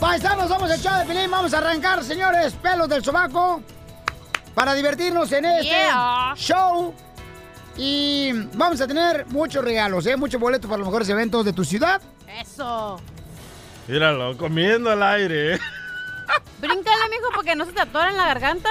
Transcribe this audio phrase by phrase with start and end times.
[0.00, 3.62] Paisanos, vamos a echar de Pilín, vamos a arrancar, señores, pelos del sobaco
[4.54, 6.34] para divertirnos en este Yeah.
[6.36, 6.94] show.
[7.78, 10.16] Y vamos a tener muchos regalos, ¿eh?
[10.16, 12.00] Muchos boletos para los mejores eventos de tu ciudad.
[12.40, 13.00] Eso.
[13.88, 15.58] Míralo, comiendo el aire.
[16.58, 18.70] Bríncale, mijo, porque no se te atora en la garganta.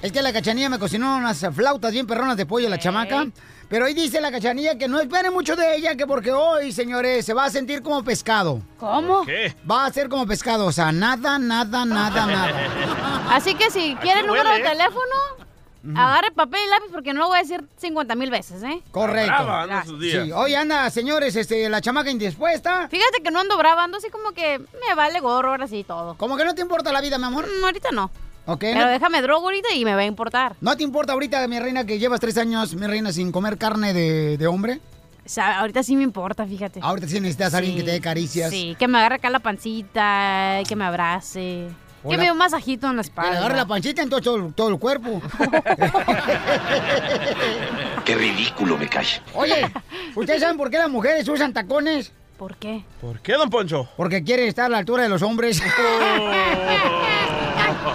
[0.00, 3.26] Es que la cachanilla me cocinó unas flautas bien perronas de pollo, la chamaca.
[3.68, 7.26] Pero ahí dice la cachanilla que no espere mucho de ella, que porque hoy, señores,
[7.26, 8.62] se va a sentir como pescado.
[8.78, 9.26] ¿Cómo?
[9.26, 9.54] ¿Qué?
[9.70, 13.26] Va a ser como pescado, o sea, nada, nada, nada, nada.
[13.30, 14.70] Así que si quiere el número huele, de ¿eh?
[14.70, 18.80] teléfono, agarre papel y lápiz porque no lo voy a decir 50 mil veces, ¿eh?
[18.90, 19.32] Correcto.
[19.32, 20.24] Brava, anda sus días.
[20.24, 22.88] Sí, hoy anda, señores, este, la chamaca indispuesta.
[22.88, 26.14] Fíjate que no ando brava, ando así como que me vale gorro ahora sí todo.
[26.16, 27.46] Como que no te importa la vida, mi amor.
[27.46, 28.10] Mm, ahorita no.
[28.50, 28.60] ¿Ok?
[28.60, 30.56] Pero no, déjame drogo ahorita y me va a importar.
[30.62, 33.92] ¿no te importa ahorita, mi reina, que llevas tres años, mi reina, sin comer carne
[33.92, 34.80] de, de hombre?
[35.24, 36.80] O sea, ahorita sí me importa, fíjate.
[36.82, 38.48] Ahorita sí necesitas a alguien Sí, que te dé caricias.
[38.50, 41.68] Sí, que me agarre acá la pancita, que me abrace.
[42.08, 43.36] Que me dé un masajito en la Que espalda.
[43.38, 45.20] agarre la pancita en todo, todo, todo el cuerpo.
[48.06, 49.04] Qué ridículo me cae.
[49.34, 49.70] Oye,
[50.14, 52.12] ¿ustedes saben por qué las mujeres usan tacones?
[52.38, 52.84] ¿Por qué?
[53.00, 53.88] ¿Por qué, don Poncho?
[53.96, 55.60] Porque quieren estar a la altura de los hombres.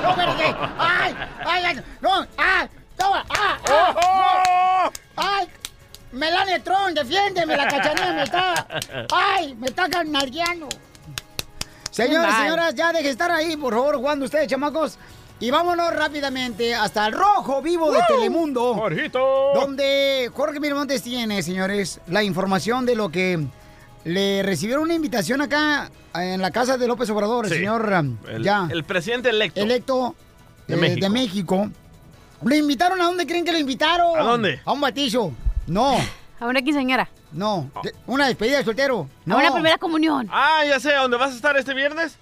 [0.02, 0.56] ¡No, espérate!
[0.78, 1.16] ¡Ay!
[1.46, 1.64] ¡Ay!
[1.66, 2.28] ay, ¡No!
[2.38, 2.68] ¡Ah!
[2.98, 3.26] ¡Toma!
[3.30, 3.58] ¡Ah!
[3.68, 5.24] ah, no.
[5.24, 5.48] ¡Ay!
[6.12, 8.68] Melania Tron, defiéndeme, la cachanilla me está...
[9.12, 9.56] ¡Ay!
[9.56, 10.70] Me está nalgueando.
[11.90, 14.98] Señores, señoras, ya dejen de estar ahí, por favor, jugando ustedes, chamacos.
[15.40, 18.76] Y vámonos rápidamente hasta el rojo vivo de Telemundo.
[18.76, 19.52] Jorgito.
[19.54, 23.46] Donde Jorge Miramontes tiene, señores, la información de lo que
[24.06, 27.58] le recibieron una invitación acá en la casa de López Obrador, el Sí.
[27.58, 29.62] señor um, El, ya el presidente electo.
[29.62, 30.16] electo
[30.68, 31.00] De eh, México.
[31.02, 31.70] de México.
[32.44, 34.20] ¿Lo invitaron a dónde creen que lo invitaron?
[34.20, 34.60] ¿A dónde?
[34.66, 35.32] A un batizo.
[35.68, 35.96] No,
[36.40, 37.10] A una quinceañera.
[37.32, 37.72] no.
[37.84, 39.08] De- Una despedida de soltero.
[39.26, 39.36] No.
[39.36, 40.28] A una primera comunión.
[40.32, 42.18] Ah, ya sé, ¿a dónde vas a estar este viernes?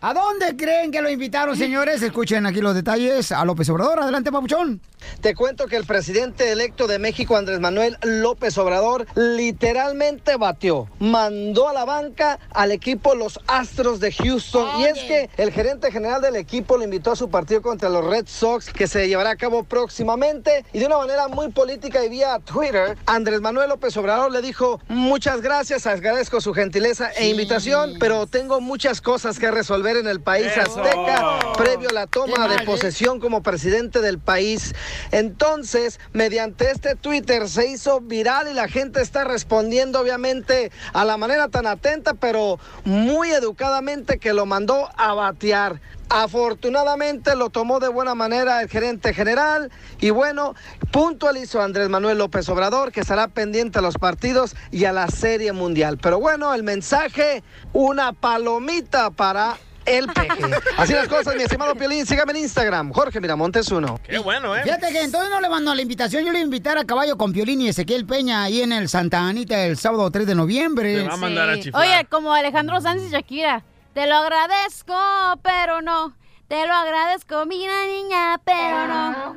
[0.00, 2.02] ¿A dónde creen que lo invitaron, señores?
[2.02, 3.30] Escuchen aquí los detalles.
[3.30, 4.00] A López Obrador.
[4.00, 4.80] Adelante, papuchón.
[5.20, 11.68] Te cuento que el presidente electo de México, Andrés Manuel López Obrador, literalmente batió, mandó
[11.68, 14.80] a la banca al equipo Los Astros de Houston.
[14.80, 18.04] Y es que el gerente general del equipo lo invitó a su partido contra los
[18.04, 20.64] Red Sox, que se llevará a cabo próximamente.
[20.72, 24.80] Y de una manera muy política y vía Twitter, Andrés Manuel López Obrador le dijo,
[24.88, 30.20] muchas gracias, agradezco su gentileza e invitación, pero tengo muchas cosas que resolver en el
[30.20, 30.82] país Eso.
[30.82, 32.66] azteca previo a la toma mal, de ¿eh?
[32.66, 34.74] posesión como presidente del país.
[35.10, 41.16] Entonces, mediante este Twitter se hizo viral y la gente está respondiendo obviamente a la
[41.16, 45.80] manera tan atenta, pero muy educadamente que lo mandó a batear.
[46.14, 50.54] Afortunadamente lo tomó de buena manera el gerente general y bueno,
[50.90, 55.52] puntualizó Andrés Manuel López Obrador que estará pendiente a los partidos y a la serie
[55.52, 55.96] mundial.
[55.96, 57.42] Pero bueno, el mensaje,
[57.72, 59.56] una palomita para
[59.86, 60.50] el peje.
[60.76, 62.06] Así las cosas, mi estimado Piolín.
[62.06, 64.00] Sígame en Instagram, Jorge Miramontes uno.
[64.06, 64.62] Qué bueno, ¿eh?
[64.62, 66.24] Fíjate que entonces no le mandó la invitación.
[66.24, 69.64] Yo le invitar a caballo con Piolín y Ezequiel Peña ahí en el Santa Anita
[69.64, 70.96] el sábado 3 de noviembre.
[70.96, 71.82] Te va a mandar a chiflar.
[71.82, 73.64] Oye, como Alejandro Sanz y Shakira.
[73.94, 74.94] Te lo agradezco,
[75.42, 76.14] pero no.
[76.48, 79.36] Te lo agradezco, mira niña, pero no.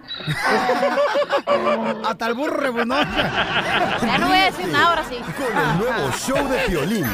[2.09, 2.95] Hasta el burro rebuznó.
[3.01, 5.17] Ya no voy a decir nada ahora sí.
[5.17, 7.05] Con el nuevo show de violín.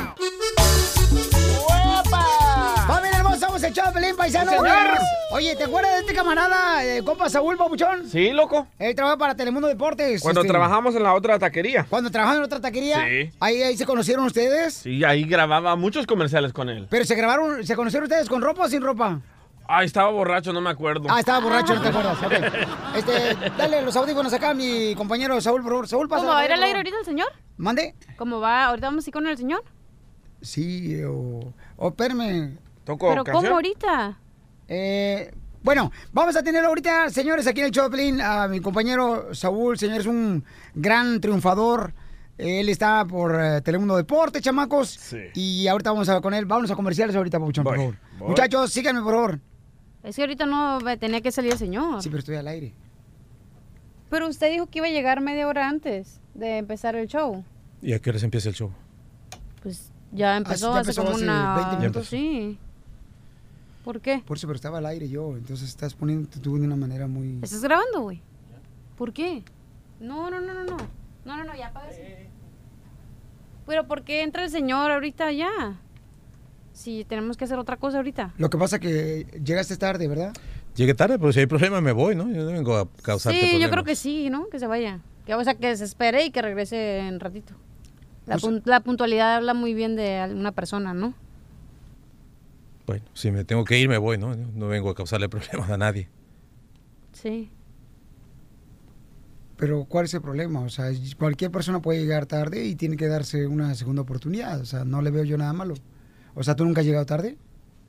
[3.52, 3.62] ¡Familia hermosa!
[3.62, 4.54] Vamos a echar a Pelín, paisanos.
[5.32, 8.08] Oye, ¿te acuerdas de este camarada, eh, compa Saúl Papuchón?
[8.08, 8.68] Sí, loco.
[8.80, 10.22] Él trabaja para Telemundo Deportes.
[10.22, 11.86] Cuando este, trabajamos en la otra taquería.
[11.90, 13.06] Cuando trabajaba en otra taquería.
[13.08, 13.32] Sí.
[13.40, 14.74] Ahí, ahí se conocieron ustedes.
[14.76, 16.88] Sí, ahí grababa muchos comerciales con él.
[16.90, 19.22] Pero se grabaron, ¿se conocieron ustedes con ropa o sin ropa?
[19.68, 21.08] Ay, estaba borracho, no me acuerdo.
[21.10, 22.18] Ah, estaba borracho, no te acuerdas.
[22.24, 22.34] Ok.
[22.98, 25.88] Este, dale los audífonos acá a mi compañero Saúl, por favor.
[25.88, 26.24] Saúl, pasa.
[26.24, 27.30] ¿Cómo va a ir al aire ahorita el señor?
[27.56, 27.96] ¿Mande?
[28.18, 28.66] ¿Cómo va?
[28.66, 29.64] ¿Ahorita vamos a ir con el señor?
[30.42, 31.54] Sí, o...
[31.78, 32.58] O espérame.
[32.92, 33.44] ¿Toco ¿Pero canción?
[33.46, 34.20] cómo ahorita?
[34.68, 35.34] Eh,
[35.64, 40.02] bueno, vamos a tener ahorita, señores, aquí en el Choplin a mi compañero Saúl, señor,
[40.02, 40.44] es un
[40.74, 41.94] gran triunfador.
[42.38, 44.90] Él está por eh, Telemundo Deporte, chamacos.
[44.90, 45.20] Sí.
[45.36, 46.46] Y ahorita vamos a con él.
[46.46, 47.78] Vámonos a comerciales ahorita, por favor.
[48.18, 48.30] voy.
[48.30, 49.40] Muchachos, síganme, por favor.
[50.04, 52.02] Es que ahorita no tenía que salir el señor.
[52.02, 52.74] Sí, pero estoy al aire.
[54.10, 57.46] Pero usted dijo que iba a llegar media hora antes de empezar el show.
[57.82, 58.72] ¿Y a qué hora se empieza el show?
[59.62, 61.56] Pues ya empezó ya hace empezó como hace una...
[61.56, 62.08] 20 minutos.
[62.08, 62.58] Sí.
[63.84, 64.22] ¿Por qué?
[64.26, 65.36] Por eso, pero estaba al aire yo.
[65.38, 67.40] Entonces estás poniendo tú de una manera muy...
[67.42, 68.22] ¿Estás grabando, güey?
[68.98, 69.44] ¿Por qué?
[70.00, 70.78] No, no, no, no, no.
[71.26, 72.02] No, no, no, ya apaga eso.
[73.66, 75.80] Pero ¿por qué entra el señor ahorita ya?
[76.74, 78.34] Si tenemos que hacer otra cosa ahorita.
[78.38, 80.34] Lo que pasa que llegaste tarde, ¿verdad?
[80.76, 82.30] Llegué tarde, pero si hay problema me voy, ¿no?
[82.32, 84.48] Yo no vengo a causarte Sí, yo creo que sí, ¿no?
[84.50, 85.00] Que se vaya.
[85.26, 87.54] Que, o sea, que se espere y que regrese en ratito.
[88.26, 91.14] La, pun- la puntualidad habla muy bien de una persona, ¿no?
[92.92, 94.36] Bueno, si me tengo que ir, me voy, ¿no?
[94.36, 96.10] No vengo a causarle problemas a nadie.
[97.14, 97.50] Sí.
[99.56, 100.60] Pero ¿cuál es el problema?
[100.60, 104.60] O sea, cualquier persona puede llegar tarde y tiene que darse una segunda oportunidad.
[104.60, 105.76] O sea, no le veo yo nada malo.
[106.36, 107.38] O sea, ¿tú nunca has llegado tarde?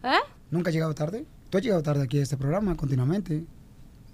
[0.04, 0.20] ¿Eh?
[0.52, 1.26] ¿Nunca has llegado tarde?
[1.50, 3.42] Tú has llegado tarde aquí a este programa continuamente.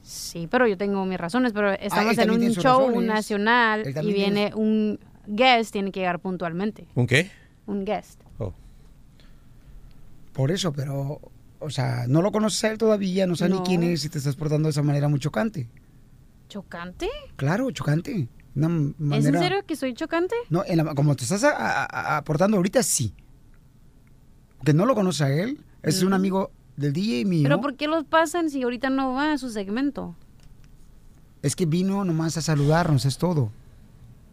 [0.03, 3.09] Sí, pero yo tengo mis razones, pero estamos él en un show razones.
[3.09, 6.87] nacional y viene tiene un guest, tiene que llegar puntualmente.
[6.95, 7.31] ¿Un qué?
[7.67, 8.23] Un guest.
[8.39, 8.55] Oh.
[10.39, 11.21] Por eso, pero,
[11.59, 13.59] o sea, no lo conoces a él todavía, no sabes No.
[13.61, 15.69] ni quién es y te estás portando de esa manera muy chocante.
[16.49, 17.09] ¿Chocante?
[17.35, 18.29] Claro, chocante.
[18.55, 20.37] Una ¿Es en serio que soy chocante?
[20.49, 23.15] No, en la- como te estás aportando ahorita, sí.
[24.65, 27.41] Que no lo conoces a él, es un amigo del DJ mío.
[27.41, 27.43] Mm.
[27.43, 30.15] ¿Pero por qué los pasan si ahorita no va a su segmento?
[31.43, 33.51] Es que vino nomás a saludarnos, es todo.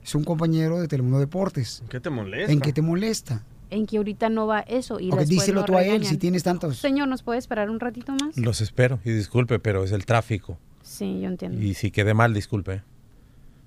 [0.04, 1.81] Es un compañero de Telemundo Deportes.
[1.90, 2.52] ¿Qué te molesta?
[2.52, 3.44] ¿En qué te molesta?
[3.69, 6.09] En que ahorita no va eso y Ok, después díselo lo tú a él regañan.
[6.09, 6.77] si tienes tantos.
[6.77, 8.38] Señor, ¿nos puede esperar un ratito más?
[8.38, 10.57] Los espero y disculpe, pero es el tráfico.
[10.83, 11.59] Sí, yo entiendo.
[11.62, 12.83] Y si quedé mal, disculpe.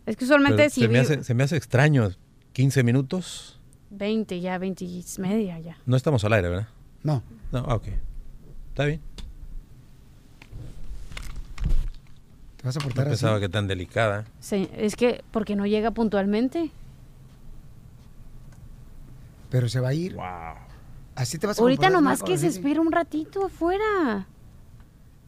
[0.07, 2.11] Es que usualmente Pero si se, me hace, se me hace extraño.
[2.53, 3.59] 15 minutos.
[3.91, 5.79] 20, ya 20 y media ya.
[5.87, 6.69] No estamos al aire, ¿verdad?
[7.03, 7.23] No.
[7.53, 7.89] No, ah, ok.
[8.71, 9.01] Está bien.
[12.57, 13.11] Te vas a No portar así.
[13.11, 14.25] pensaba que tan delicada.
[14.41, 16.71] Sí, es que porque no llega puntualmente.
[19.51, 20.15] Pero se va a ir.
[20.15, 20.25] Wow.
[21.15, 24.27] Así te vas a Ahorita nomás que se espera un ratito afuera.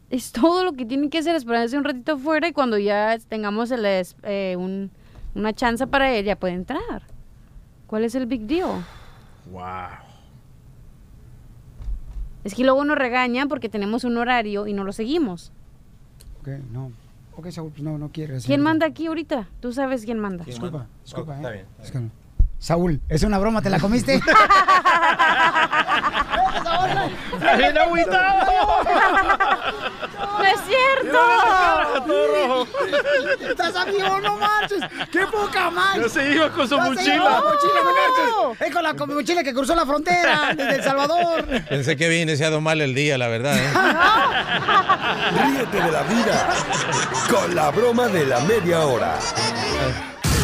[0.09, 3.71] Es todo lo que tienen que hacer, esperarse un ratito afuera y cuando ya tengamos
[3.71, 4.91] el, eh, un-
[5.35, 7.03] una chance para él, ya puede entrar.
[7.87, 8.85] ¿Cuál es el big deal?
[9.51, 9.63] Wow.
[12.45, 15.53] Es que luego nos regañan porque tenemos un horario y no lo seguimos.
[16.41, 16.91] Ok, no.
[17.37, 18.45] Ok, Saúl, pues no, no quieres.
[18.47, 19.49] ¿Quién manda aquí ahorita?
[19.61, 20.45] Tú sabes quién manda.
[20.45, 21.41] Disculpa, disculpa, Ok, ¿eh?
[21.41, 22.11] está bien, está no.
[22.61, 24.17] Saúl, es una broma, ¿te la comiste?
[27.33, 28.85] ¡Está bien agüitado!
[30.39, 31.19] ¡No es cierto!
[33.49, 34.21] ¿Estás amigo?
[34.21, 34.83] ¡No marches!
[35.11, 36.03] ¡Qué poca madre!
[36.03, 37.41] Ya se iba con su mochila.
[37.41, 38.53] no.
[38.61, 41.47] Es con la mochila que cruzó la frontera desde El Salvador.
[41.67, 43.57] Pensé que había iniciado mal el día, la verdad.
[43.57, 43.71] ¿eh?
[45.33, 46.47] Ríete de la vida
[47.31, 49.15] con la broma de la media hora.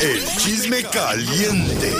[0.00, 1.94] El chisme caliente.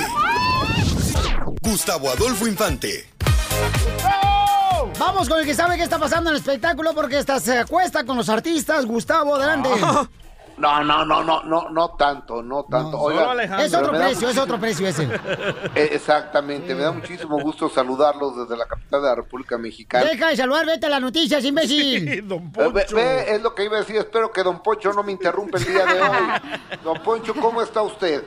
[1.63, 3.09] Gustavo Adolfo Infante.
[4.99, 8.05] Vamos con el que sabe qué está pasando en el espectáculo porque esta se acuesta
[8.05, 8.85] con los artistas.
[8.85, 9.71] Gustavo, adelante.
[10.59, 12.93] No, no, no, no, no, no tanto, no tanto.
[12.93, 13.63] No, Oiga.
[13.63, 15.05] Es otro da precio, es otro precio ese.
[15.75, 20.07] Eh, Exactamente, me da muchísimo gusto saludarlos desde la capital de la República Mexicana.
[20.07, 22.11] Deja de saludar, vete a las noticias, imbécil.
[22.11, 22.97] Sí, don Eh, ve- Poncho.
[22.97, 25.65] ve, es lo que iba a decir, espero que don Poncho no me interrumpa el
[25.65, 26.17] día de hoy.
[26.85, 28.25] Don Poncho, ¿cómo está usted?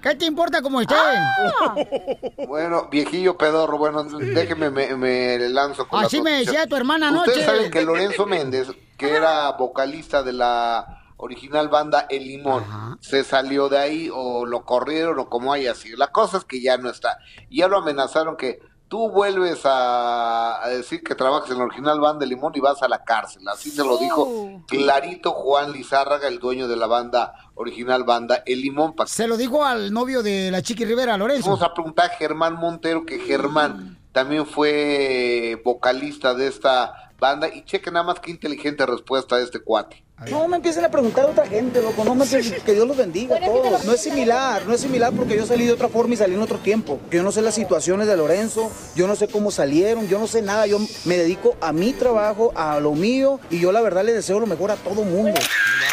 [0.00, 0.94] ¿Qué te importa cómo esté?
[2.46, 7.30] Bueno, viejillo pedorro, bueno, déjeme, me, me lanzo con Así me decía tu hermana anoche.
[7.30, 12.98] Ustedes saben que Lorenzo Méndez, que era vocalista de la original banda El Limón, Ajá.
[13.00, 15.96] se salió de ahí o lo corrieron o como haya sido.
[15.96, 17.18] La cosa es que ya no está.
[17.48, 21.98] Y ya lo amenazaron que tú vuelves a, a decir que trabajas en la original
[22.00, 23.48] banda El Limón y vas a la cárcel.
[23.48, 28.60] Así se lo dijo clarito Juan Lizárraga, el dueño de la banda original banda El
[28.60, 28.94] Limón.
[29.06, 31.48] Se lo dijo al novio de la Chiqui Rivera, Lorenzo.
[31.50, 37.48] Vamos a preguntar a Germán Montero, que Germán también fue vocalista de esta banda.
[37.48, 40.04] Y cheque nada más qué inteligente respuesta de este cuate.
[40.30, 42.04] No me empiecen a preguntar a otra gente, loco.
[42.04, 43.84] No me empiecen- que Dios los bendiga a todos.
[43.84, 46.42] No es similar, no es similar porque yo salí de otra forma y salí en
[46.42, 46.98] otro tiempo.
[47.10, 50.42] Yo no sé las situaciones de Lorenzo, yo no sé cómo salieron, yo no sé
[50.42, 50.66] nada.
[50.66, 54.40] Yo me dedico a mi trabajo, a lo mío y yo la verdad le deseo
[54.40, 55.40] lo mejor a todo mundo.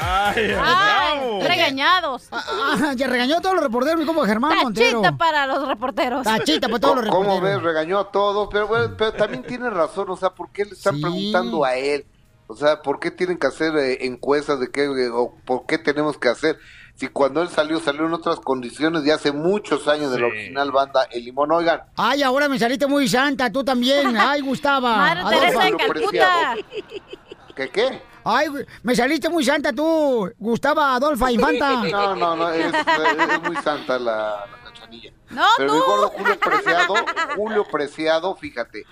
[0.04, 1.42] Ay, ¡Ay!
[1.42, 2.28] Regañados.
[2.32, 5.02] Ah, ah, ya regañó a todos los reporteros como Germán Montero.
[5.02, 6.24] Tachita para los reporteros.
[6.24, 7.56] Tachita para todos los ¿Cómo ves?
[7.56, 7.64] reporteros.
[7.64, 10.10] Regañó a todos, pero, bueno, pero también tiene razón.
[10.10, 11.02] O sea, ¿por qué le están Sí.
[11.02, 12.06] preguntando a él?
[12.52, 15.78] O sea, ¿por qué tienen que hacer eh, encuestas de qué, eh, o por qué
[15.78, 16.58] tenemos que hacer?
[16.96, 20.70] Si cuando él salió, salió en otras condiciones de hace muchos años de la original
[20.74, 21.50] banda El Limón.
[21.54, 24.18] Oigan, Ay, ahora me saliste muy santa, tú también.
[24.20, 24.98] Ay, Gustava.
[24.98, 25.40] Madre.
[25.40, 26.56] Teresa de Calcuta.
[27.56, 28.02] ¿qué qué?
[28.26, 28.48] Ay,
[28.84, 31.84] me saliste muy santa tú, Gustava Adolfa Infanta.
[31.86, 35.12] No, no, no, es, es muy santa la, la cachanilla.
[35.30, 35.76] No, Pero tú.
[35.76, 36.96] mi gordo Julio Preciado,
[37.38, 38.84] Julio Preciado, fíjate.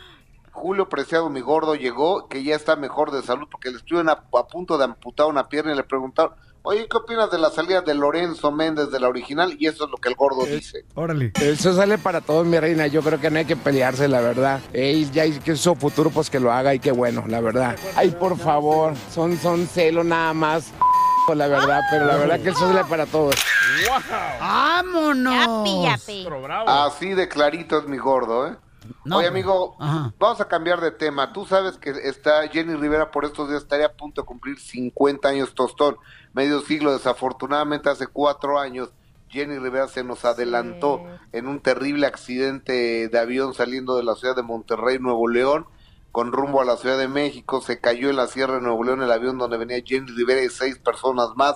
[0.60, 4.24] Julio Preciado, mi gordo, llegó, que ya está mejor de salud, porque le estuvieron a,
[4.38, 7.82] a punto de amputar una pierna y le preguntaron, oye, ¿qué opinas de la salida
[7.82, 9.56] de Lorenzo Méndez de la original?
[9.58, 10.86] Y eso es lo que el gordo dice.
[10.96, 11.32] Órale.
[11.42, 12.88] Eso sale para todos, mi reina.
[12.88, 14.60] Yo creo que no hay que pelearse, la verdad.
[14.74, 17.78] Ey, ya que su futuro, pues que lo haga y qué bueno, la verdad.
[17.96, 20.72] Ay, por favor, son, son celos nada más.
[21.34, 23.36] La verdad, pero la verdad que eso sale para todos.
[24.40, 25.68] ¡Vámonos!
[26.66, 28.56] Así de clarito es mi gordo, ¿eh?
[29.12, 29.76] Oye, amigo,
[30.20, 31.34] vamos a cambiar de tema.
[31.34, 35.28] Tú sabes que está Jenny Rivera por estos días estaría a punto de cumplir 50
[35.28, 35.98] años tostón,
[36.34, 36.94] medio siglo.
[36.94, 38.90] Desafortunadamente, hace cuatro años,
[39.30, 44.36] Jenny Rivera se nos adelantó en un terrible accidente de avión saliendo de la ciudad
[44.36, 45.66] de Monterrey, Nuevo León,
[46.12, 47.62] con rumbo a la Ciudad de México.
[47.62, 50.50] Se cayó en la Sierra de Nuevo León el avión donde venía Jenny Rivera y
[50.50, 51.56] seis personas más.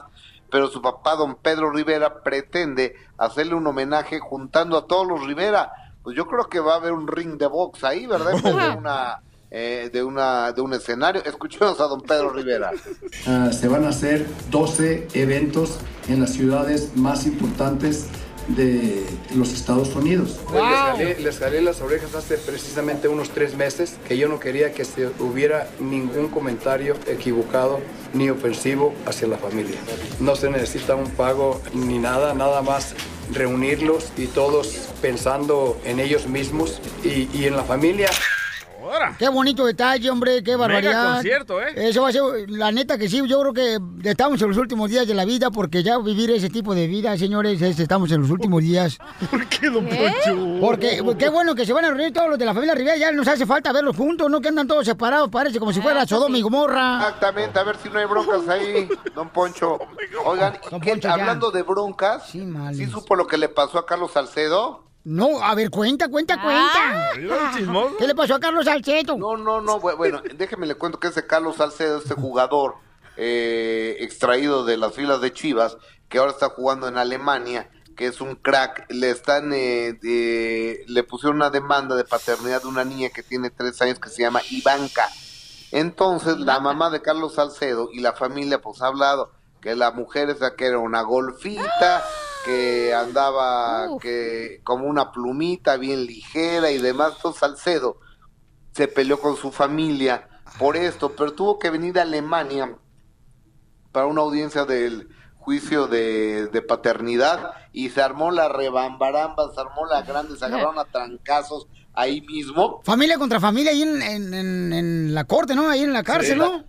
[0.51, 5.71] Pero su papá, don Pedro Rivera, pretende hacerle un homenaje juntando a todos los Rivera
[6.03, 8.33] pues yo creo que va a haber un ring de box ahí, ¿verdad?
[8.35, 11.23] En vez de una, eh, de una, de un escenario.
[11.23, 12.71] Escuchemos a don Pedro Rivera.
[13.25, 15.79] Ah, se van a hacer 12 eventos
[16.09, 18.07] en las ciudades más importantes
[18.49, 19.05] de
[19.35, 20.39] los Estados Unidos.
[20.51, 24.73] Les, jalé, les jalé las orejas hace precisamente unos tres meses que yo no quería
[24.73, 27.79] que se hubiera ningún comentario equivocado
[28.13, 29.77] ni ofensivo hacia la familia.
[30.19, 32.95] No se necesita un pago ni nada, nada más
[33.33, 38.09] reunirlos y todos pensando en ellos mismos y, en la familia.
[39.17, 41.13] Qué bonito detalle, hombre, qué barbaridad.
[41.15, 41.67] concierto, ¿eh?
[41.75, 44.89] Eso va a ser, la neta que sí, yo creo que estamos en los últimos
[44.89, 48.21] días de la vida, porque ya vivir ese tipo de vida, señores, es- estamos en
[48.21, 48.97] los últimos días.
[49.31, 50.57] ¿Por qué, don Poncho?
[50.61, 53.11] Porque qué bueno que se van a reunir todos los de la familia Rivera, ya
[53.11, 54.41] nos hace falta verlos juntos, ¿no?
[54.41, 56.97] Que andan todos separados, parece como si fuera Sodoma y Gomorra.
[56.97, 59.79] Exactamente, a ver si no hay broncas ahí, don Poncho.
[60.25, 61.13] Oigan, ¿y qué- Poncho, ya.
[61.13, 64.83] hablando de broncas, ¿sí, supo lo que le pasó a Carlos Salcedo?
[65.05, 67.09] No, a ver, cuenta, cuenta, cuenta.
[67.97, 69.17] ¿Qué le pasó a Carlos Salcedo?
[69.17, 72.75] No, no, no, bu- bueno, déjeme le cuento que ese Carlos Salcedo, este jugador
[73.17, 78.21] eh, extraído de las filas de Chivas, que ahora está jugando en Alemania, que es
[78.21, 83.09] un crack, le están, eh, de- le pusieron una demanda de paternidad de una niña
[83.09, 85.09] que tiene tres años que se llama Ivanka.
[85.71, 89.31] Entonces, la mamá de Carlos Salcedo y la familia, pues ha hablado
[89.61, 92.03] que la mujer esa que era una golfita,
[92.45, 97.13] que andaba que como una plumita bien ligera y demás.
[97.17, 97.97] Entonces, Salcedo
[98.73, 100.27] se peleó con su familia
[100.59, 102.75] por esto, pero tuvo que venir a Alemania
[103.91, 109.85] para una audiencia del juicio de, de paternidad y se armó la rebambaramba, se armó
[109.85, 112.81] la grande, se agarraron a trancazos ahí mismo.
[112.83, 115.69] Familia contra familia ahí en, en- en- en la corte, ¿no?
[115.69, 116.39] Ahí en la cárcel, Sí.
[116.39, 116.63] ¿no?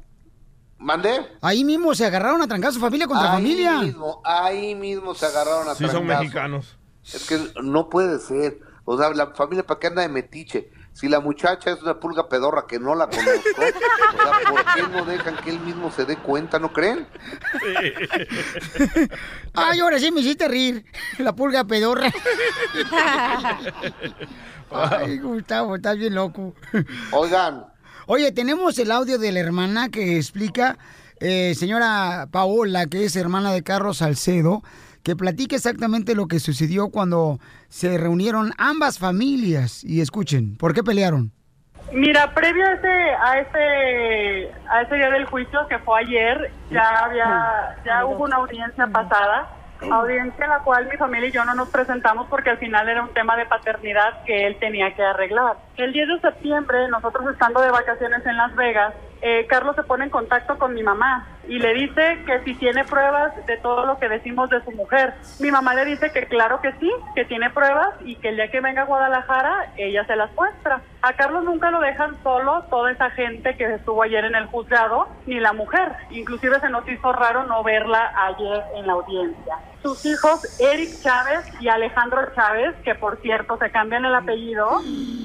[0.84, 1.26] ¿Mandé?
[1.40, 3.78] Ahí mismo se agarraron a trancazo familia contra ahí familia.
[3.80, 6.20] mismo, ahí mismo se agarraron a Sí, son trancazos.
[6.24, 6.76] mexicanos.
[7.10, 8.60] Es que no puede ser.
[8.84, 10.70] O sea, la familia, ¿para qué anda de metiche?
[10.92, 14.82] Si la muchacha es una pulga pedorra que no la conozco, o sea, ¿por qué
[14.92, 17.08] no dejan que él mismo se dé cuenta, no creen?
[19.54, 20.84] Ay, ahora sí me hiciste reír.
[21.18, 22.12] La pulga pedorra.
[24.70, 26.54] Ay, Gustavo, estás bien loco.
[27.12, 27.64] Oigan.
[28.06, 30.76] Oye, tenemos el audio de la hermana que explica,
[31.20, 34.62] eh, señora Paola, que es hermana de Carlos Salcedo,
[35.02, 39.82] que platica exactamente lo que sucedió cuando se reunieron ambas familias.
[39.84, 41.32] Y escuchen, ¿por qué pelearon?
[41.92, 47.04] Mira, previo a ese, a ese, a ese día del juicio que fue ayer, ya
[47.04, 49.48] había, ya hubo una audiencia pasada,
[49.90, 53.02] audiencia en la cual mi familia y yo no nos presentamos porque al final era
[53.02, 55.56] un tema de paternidad que él tenía que arreglar.
[55.76, 58.94] El 10 de septiembre, nosotros estando de vacaciones en Las Vegas,
[59.26, 62.84] eh, Carlos se pone en contacto con mi mamá y le dice que si tiene
[62.84, 65.14] pruebas de todo lo que decimos de su mujer.
[65.40, 68.50] Mi mamá le dice que claro que sí, que tiene pruebas y que el día
[68.50, 70.82] que venga a Guadalajara ella se las muestra.
[71.00, 75.08] A Carlos nunca lo dejan solo toda esa gente que estuvo ayer en el juzgado,
[75.24, 75.92] ni la mujer.
[76.10, 79.56] Inclusive se nos hizo raro no verla ayer en la audiencia.
[79.82, 84.80] Sus hijos, Eric Chávez y Alejandro Chávez, que por cierto se cambian el apellido,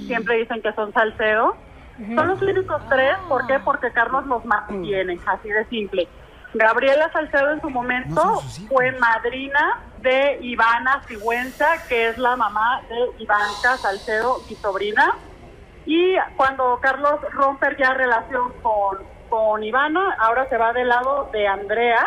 [0.07, 1.57] siempre dicen que son Salcedo,
[2.15, 3.59] son los únicos tres, ¿por qué?
[3.59, 6.07] Porque Carlos los mantiene, así de simple.
[6.53, 13.23] Gabriela Salcedo en su momento fue madrina de Ivana Sigüenza, que es la mamá de
[13.23, 15.15] Ivanka Salcedo y sobrina.
[15.85, 18.97] Y cuando Carlos rompe ya relación con,
[19.29, 22.05] con Ivana, ahora se va del lado de Andrea.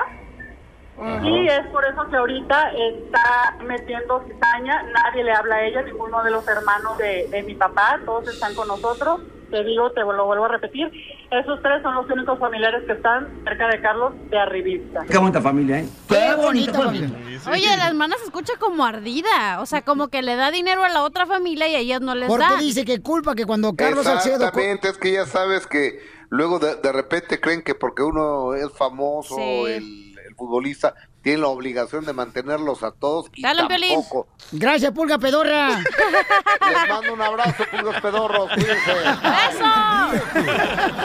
[1.22, 6.22] Y es por eso que ahorita está metiendo cizaña, nadie le habla a ella, ninguno
[6.22, 9.20] de los hermanos de, de mi papá, todos están con nosotros.
[9.52, 10.90] Te digo, te lo vuelvo a repetir,
[11.30, 15.04] esos tres son los únicos familiares que están cerca de Carlos de arribista.
[15.08, 15.88] Qué bonita familia, ¿eh?
[16.08, 17.10] Qué bonita familia.
[17.50, 19.60] Oye, la hermana se escucha como ardida.
[19.60, 22.14] O sea, como que le da dinero a la otra familia y a ellas no
[22.14, 22.56] les Porque da.
[22.60, 24.36] dice que culpa que cuando Carlos Salcedo...
[24.36, 28.72] Exactamente, es que ya sabes que luego de, de repente creen que porque uno es
[28.72, 29.42] famoso, Sí.
[29.42, 33.94] el, el futbolista, tiene la obligación de mantenerlos a todos y Dale, Piolín.
[33.94, 34.26] tampoco.
[34.50, 35.68] Gracias, Pulga Pedorra.
[35.78, 38.92] Les mando un abrazo, pulgas pedorros, cuídense.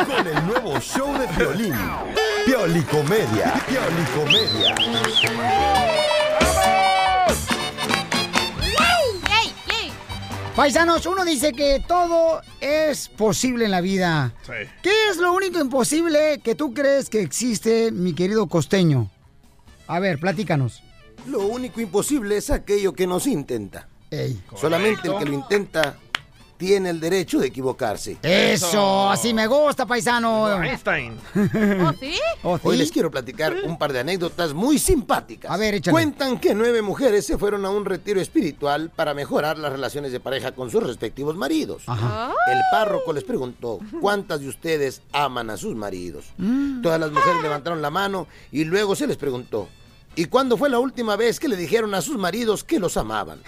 [0.07, 1.75] Con el nuevo show de violín.
[2.45, 3.53] Piolicomedia.
[3.67, 4.75] Piolicomedia.
[10.55, 14.33] Paisanos, uno dice que todo es posible en la vida.
[14.81, 19.11] ¿Qué es lo único imposible que tú crees que existe, mi querido costeño?
[19.87, 20.83] A ver, platícanos.
[21.27, 23.87] Lo único imposible es aquello que no se intenta.
[24.55, 25.97] Solamente el que lo intenta
[26.57, 28.17] tiene el derecho de equivocarse.
[28.23, 30.61] Eso, así me gusta, paisano.
[30.61, 31.17] Einstein.
[31.85, 32.15] ¿Oh, sí?
[32.43, 35.51] ¿Oh, Hoy les quiero platicar un par de anécdotas muy simpáticas.
[35.51, 35.93] A ver, échale.
[35.93, 40.19] Cuentan que nueve mujeres se fueron a un retiro espiritual para mejorar las relaciones de
[40.19, 41.83] pareja con sus respectivos maridos.
[41.85, 42.33] Ajá.
[42.51, 46.25] El párroco les preguntó, ¿cuántas de ustedes aman a sus maridos?
[46.37, 46.81] Mm.
[46.81, 49.67] Todas las mujeres levantaron la mano y luego se les preguntó,
[50.15, 53.39] ¿y cuándo fue la última vez que le dijeron a sus maridos que los amaban?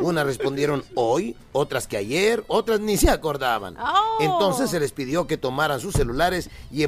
[0.00, 3.76] Unas respondieron hoy, otras que ayer, otras ni se acordaban.
[4.20, 6.82] Entonces se les pidió que tomaran sus celulares y,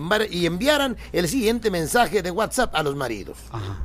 [0.46, 3.38] enviaran el siguiente mensaje de WhatsApp a los maridos.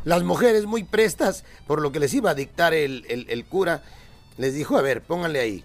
[0.03, 3.83] Las mujeres muy prestas, por lo que les iba a dictar el, el- el cura,
[4.37, 5.63] les dijo, a ver, pónganle ahí,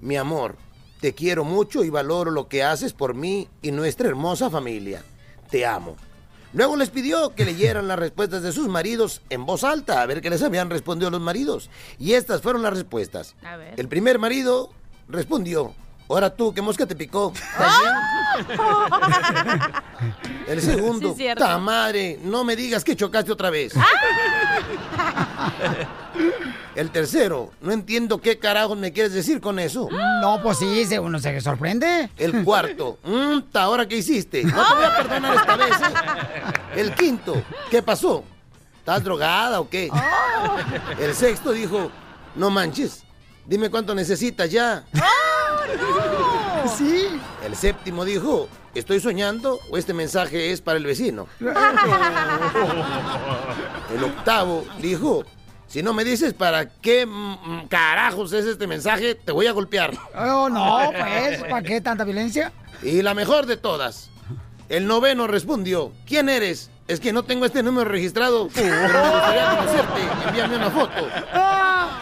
[0.00, 0.56] mi amor,
[1.00, 5.02] te quiero mucho y valoro lo que haces por mí y nuestra hermosa familia.
[5.50, 5.96] Te amo.
[6.54, 10.20] Luego les pidió que leyeran las respuestas de sus maridos en voz alta, a ver
[10.22, 11.68] qué les habían respondido los maridos.
[11.98, 13.34] Y estas fueron las respuestas.
[13.44, 13.74] A ver.
[13.76, 14.70] El primer marido
[15.08, 15.74] respondió,
[16.08, 17.32] ahora tú, ¿qué mosca te picó?
[20.46, 23.74] El segundo, Sí, ta madre, no me digas que chocaste otra vez.
[26.74, 29.88] El tercero, no entiendo qué carajos me quieres decir con eso.
[30.20, 32.10] No, pues sí, se- uno se sorprende.
[32.16, 34.42] El cuarto, "Mm, ¿ahora qué hiciste?
[34.42, 35.70] No te voy a perdonar esta vez.
[35.70, 36.80] ¿eh?".
[36.80, 37.40] El quinto,
[37.70, 38.24] ¿qué pasó?
[38.78, 39.88] ¿Estás drogada o qué?
[40.98, 41.90] El sexto dijo,
[42.34, 43.04] no manches,
[43.46, 44.84] dime cuánto necesitas ya.
[46.76, 47.06] Sí.
[47.46, 51.28] El séptimo dijo, ¿estoy soñando o este mensaje es para el vecino?
[53.94, 55.24] El octavo dijo,
[55.74, 57.04] si no me dices para qué
[57.68, 59.92] carajos es este mensaje, te voy a golpear.
[60.16, 62.52] Oh, no, pues, ¿para qué tanta violencia?
[62.84, 64.08] Y la mejor de todas,
[64.68, 66.70] el noveno respondió, ¿quién eres?
[66.86, 71.08] Es que no tengo este número registrado, pero me gustaría conocerte, envíame una foto.
[71.32, 72.00] Ah,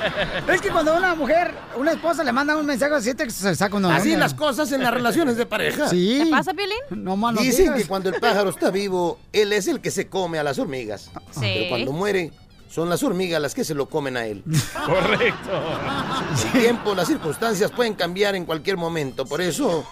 [0.53, 3.75] es que cuando una mujer, una esposa le manda un mensaje así, te se saca
[3.75, 5.89] una Así las cosas en las relaciones de pareja.
[5.89, 6.21] Sí.
[6.25, 6.77] ¿Qué pasa, Piolín?
[6.91, 7.81] No más no Dicen digas.
[7.81, 11.11] que cuando el pájaro está vivo, él es el que se come a las hormigas.
[11.31, 11.41] Sí.
[11.41, 12.33] Pero cuando muere,
[12.73, 14.43] son las hormigas las que se lo comen a él.
[14.87, 15.51] Correcto.
[16.55, 19.27] El tiempo, las circunstancias pueden cambiar en cualquier momento.
[19.27, 19.85] Por eso,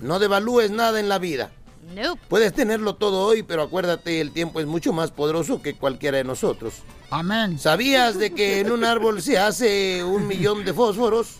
[0.00, 1.50] no devalúes nada en la vida.
[1.94, 2.20] Nope.
[2.28, 6.24] Puedes tenerlo todo hoy, pero acuérdate, el tiempo es mucho más poderoso que cualquiera de
[6.24, 6.74] nosotros.
[7.10, 7.58] Amén.
[7.58, 11.36] ¿Sabías de que en un árbol se hace un millón de fósforos?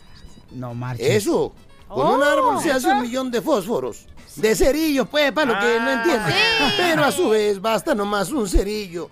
[0.52, 1.08] No marches.
[1.08, 1.52] Eso.
[1.88, 2.24] Con un Oh.
[2.24, 4.04] árbol se hace un millón de fósforos.
[4.36, 6.34] De cerillos, pues, para lo que no entiendes.
[6.76, 9.08] Pero a su vez, basta nomás un cerillo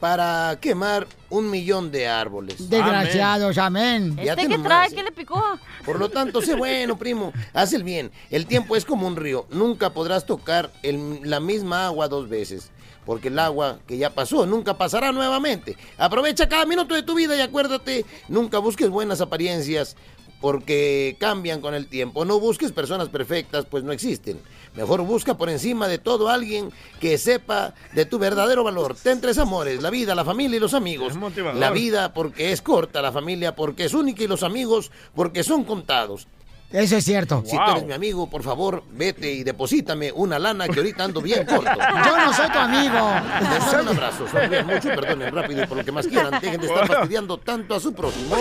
[0.00, 2.68] para quemar un millón de árboles.
[2.70, 4.16] Desgraciados, amén.
[4.18, 4.88] ¿Este nomás, trae?
[4.88, 4.94] eh.
[4.94, 5.42] ¿Qué le picó?
[5.84, 7.32] Por lo tanto, sé bueno, primo.
[7.52, 8.10] Haz el bien.
[8.30, 9.46] El tiempo es como un río.
[9.50, 12.70] Nunca podrás tocar el- la misma agua dos veces.
[13.04, 15.76] Porque el agua que ya pasó nunca pasará nuevamente.
[15.98, 19.96] Aprovecha cada minuto de tu vida y acuérdate, nunca busques buenas apariencias
[20.40, 22.24] porque cambian con el tiempo.
[22.24, 24.40] No busques personas perfectas, pues no existen.
[24.74, 28.94] Mejor busca por encima de todo a alguien que sepa de tu verdadero valor.
[28.94, 31.14] Ten tres amores, la vida, la familia y los amigos.
[31.54, 35.64] La vida porque es corta, la familia porque es única y los amigos porque son
[35.64, 36.28] contados.
[36.72, 37.42] Eso es cierto.
[37.44, 41.20] Si tú eres mi amigo, por favor, vete y deposítame una lana que ahorita ando
[41.20, 41.64] bien corto.
[42.06, 43.10] Yo no soy tu amigo.
[43.40, 46.40] Les mando un abrazo, sonríen mucho perdonen rápido y por lo que más quieran.
[46.40, 48.36] Dejen de estar fastidiando tanto a su prójimo.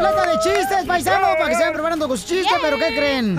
[0.00, 3.36] Ruleta de chistes, paisanos, para que se vayan preparando con sus chistes, pero ¿qué creen?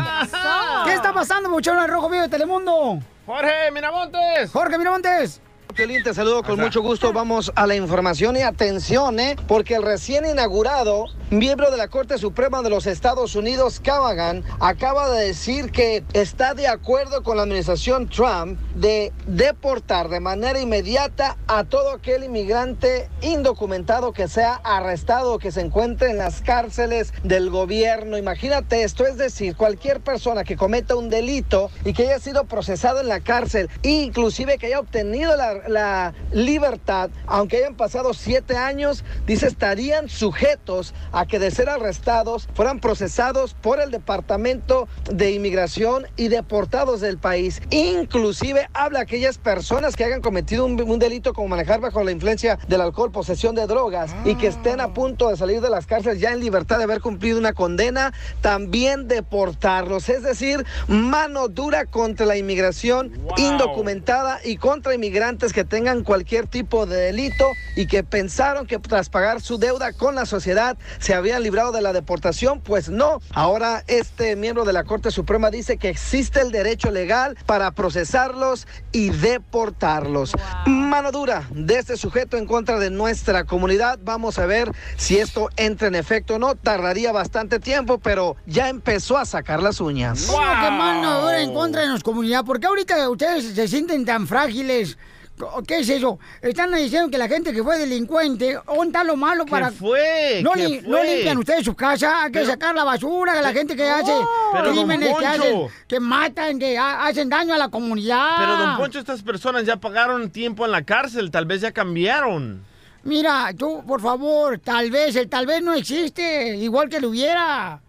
[0.86, 3.00] ¿Qué está pasando, muchachos, en Rojo Vivo de Telemundo?
[3.26, 4.52] Jorge Miramontes.
[4.52, 5.42] Jorge Miramontes.
[5.74, 7.14] Piolín, te saludo con mucho gusto.
[7.14, 9.36] Vamos a la información y atención, ¿eh?
[9.48, 15.10] Porque el recién inaugurado miembro de la Corte Suprema de los Estados Unidos, Callahan, acaba
[15.10, 21.38] de decir que está de acuerdo con la administración Trump de deportar de manera inmediata
[21.48, 27.14] a todo aquel inmigrante indocumentado que sea arrestado o que se encuentre en las cárceles
[27.24, 28.18] del gobierno.
[28.18, 33.00] Imagínate esto, es decir, cualquier persona que cometa un delito y que haya sido procesado
[33.00, 39.04] en la cárcel, inclusive que haya obtenido la, la libertad, aunque hayan pasado siete años,
[39.26, 46.08] dice, estarían sujetos a que de ser arrestados fueran procesados por el Departamento de Inmigración
[46.16, 47.62] y deportados del país.
[47.70, 52.12] Inclusive habla a aquellas personas que hayan cometido un, un delito como manejar bajo la
[52.12, 55.86] influencia del alcohol, posesión de drogas y que estén a punto de salir de las
[55.86, 60.10] cárceles ya en libertad de haber cumplido una condena, también deportarlos.
[60.10, 66.86] Es decir, mano dura contra la inmigración indocumentada y contra inmigrantes que tengan cualquier tipo
[66.86, 71.44] de delito y que pensaron que tras pagar su deuda con la sociedad se habían
[71.44, 72.62] librado de la deportación.
[72.62, 73.20] Pues no.
[73.34, 78.68] Ahora este miembro de la Corte Suprema dice que existe el derecho legal para procesarlos
[78.92, 80.34] y deportarlos.
[80.66, 84.00] Mano dura de este sujeto en contra de nuestra comunidad.
[84.04, 86.56] Vamos a ver si esto entra en efecto o no.
[86.56, 90.26] Tardaría bastante tiempo, pero ya empezó a sacar las uñas.
[90.28, 92.46] ¿Cómo que mano dura en contra de nuestra comunidad?
[92.46, 94.98] ¿Por qué ahorita ustedes se sienten tan frágiles?
[95.68, 96.20] ¿Qué es eso?
[96.42, 99.72] Están diciendo que la gente que fue delincuente, ¿dónde está lo malo para...?
[99.72, 100.42] fue?
[100.44, 100.90] ¿No, ¿Qué li- fue?
[100.90, 102.24] no limpian ustedes su casa?
[102.24, 104.14] Hay que Pero- sacar la basura, que la gente que hace
[104.54, 108.36] Pero, crímenes, que hacen, que matan, que ha- hacen daño a la comunidad.
[108.40, 112.64] Pero, don Poncho, estas personas ya pagaron tiempo en la cárcel, tal vez ya cambiaron.
[113.04, 117.82] Mira, tú, por favor, tal vez, el tal vez no existe, igual que lo hubiera.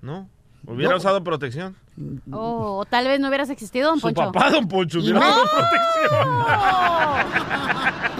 [0.00, 0.28] ¿No?
[0.66, 0.98] Hubiera No.
[0.98, 1.74] usado protección.
[2.32, 4.32] Oh, o tal vez no hubieras existido, don Su Poncho.
[4.32, 5.18] papá, don Poncho, Y no.
[5.18, 6.28] usado protección.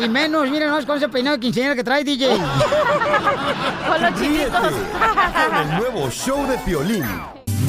[0.04, 2.28] Y menos, miren nomás con ese peinado de quinceañera que trae DJ.
[3.88, 7.04] Con los Ríete con el nuevo show de Piolín.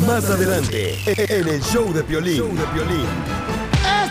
[0.08, 2.38] Más adelante, en el show de Piolín.
[2.38, 3.06] Show de Piolín.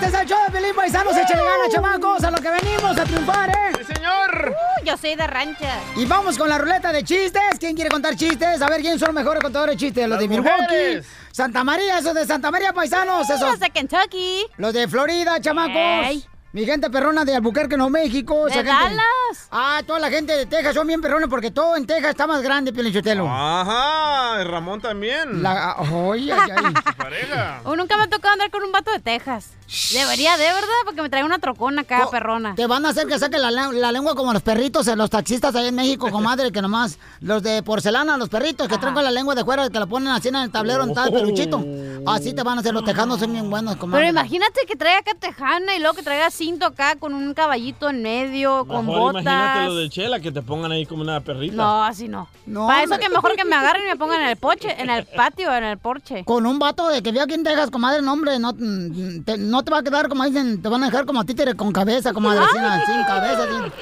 [0.00, 3.04] Este es el show de Pelín Paisanos, échale ganas, chamacos, a lo que venimos a
[3.04, 3.72] triunfar, ¿eh?
[3.76, 4.48] ¡Sí, señor!
[4.48, 5.78] Uh, yo soy de rancha.
[5.94, 7.42] Y vamos con la ruleta de chistes.
[7.58, 8.62] ¿Quién quiere contar chistes?
[8.62, 10.08] A ver, ¿quién son los mejores contadores de chistes?
[10.08, 11.06] Los Las de Milwaukee, mujeres.
[11.32, 13.42] Santa María, esos de Santa María, paisanos, esos.
[13.42, 14.46] Los de Kentucky.
[14.56, 16.06] Los de Florida, chamacos.
[16.06, 16.24] Ey.
[16.52, 18.46] Mi gente perrona de Albuquerque, Nuevo México.
[18.46, 19.48] De esa gente- Dallas.
[19.52, 22.42] Ah, toda la gente de Texas son bien perrones porque todo en Texas está más
[22.42, 23.28] grande, Pielinchotelo.
[23.28, 25.44] Ajá, Ramón también.
[25.44, 26.74] La, ay, ay, ay.
[26.96, 27.60] Pareja.
[27.64, 29.50] O nunca me ha tocado andar con un vato de Texas.
[29.92, 30.66] Debería de, ¿verdad?
[30.84, 32.56] Porque me trae una trocona acá, Co- perrona.
[32.56, 35.08] Te van a hacer que saquen la, le- la lengua como los perritos, eh, los
[35.10, 39.04] taxistas allá en México, comadre, que nomás los de porcelana, los perritos que traen con
[39.04, 41.12] la lengua de fuera, que la ponen así en el tablero en tal Oh.
[41.12, 41.64] peluchito.
[42.08, 44.06] Así te van a hacer, los tejanos son bien buenos, comadre.
[44.06, 47.90] Pero imagínate que traiga acá tejana y luego que traiga cinto acá con un caballito
[47.90, 49.22] en medio, con Mejor botas.
[49.22, 51.55] imagínate lo de Chela, que te pongan ahí como una perrita.
[51.55, 52.29] No, así no.
[52.46, 54.88] No, Para eso que mejor que me agarren y me pongan en el poche, en
[54.88, 56.24] el patio, en el porche.
[56.24, 59.37] Con un vato de que veo aquí en Texas, comadre, no, hombre, no mm, te,
[59.37, 62.14] no te va a quedar como dicen, te van a dejar como títere con cabeza,
[62.14, 62.81] comadre, así, Ay.
[62.87, 63.42] sin cabeza.
[63.42, 63.72] así.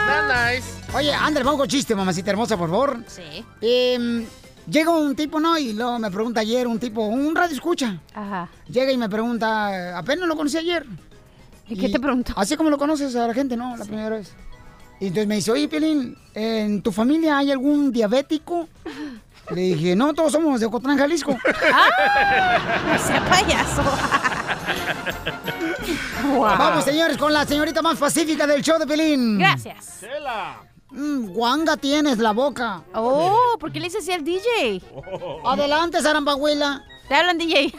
[0.06, 0.64] Nanas.
[0.94, 3.04] Oye, André, vamos con chiste, mamacita hermosa, por favor.
[3.08, 3.46] Sí.
[3.62, 4.26] Em,
[4.69, 5.58] llega un tipo, ¿no?
[5.58, 7.99] Y luego me pregunta ayer un tipo, un radio escucha.
[8.13, 8.49] Ajá.
[8.67, 10.86] Llega y me pregunta, apenas lo conocí ayer.
[11.67, 12.34] ¿Y qué te preguntó?
[12.36, 13.77] Así como lo conoces a la gente, ¿no?
[13.77, 14.34] La primera vez.
[14.99, 18.67] Y entonces me dice, oye, Pelín, ¿en tu familia hay algún diabético?
[19.51, 21.36] Le dije, no, todos somos de Ocotlán, Jalisco.
[21.73, 22.60] ¡Ah!
[22.86, 23.84] No sea payaso.
[26.39, 29.39] Vamos, señores, con la señorita más pacífica del show de Pelín.
[29.39, 30.01] Gracias.
[30.03, 30.05] Mm,
[30.91, 32.84] guanga tienes la boca.
[32.93, 34.82] Oh, ¿por qué le dices así al DJ?
[35.45, 36.84] Adelante, Zarambahuila.
[37.08, 37.73] Te hablan, DJ.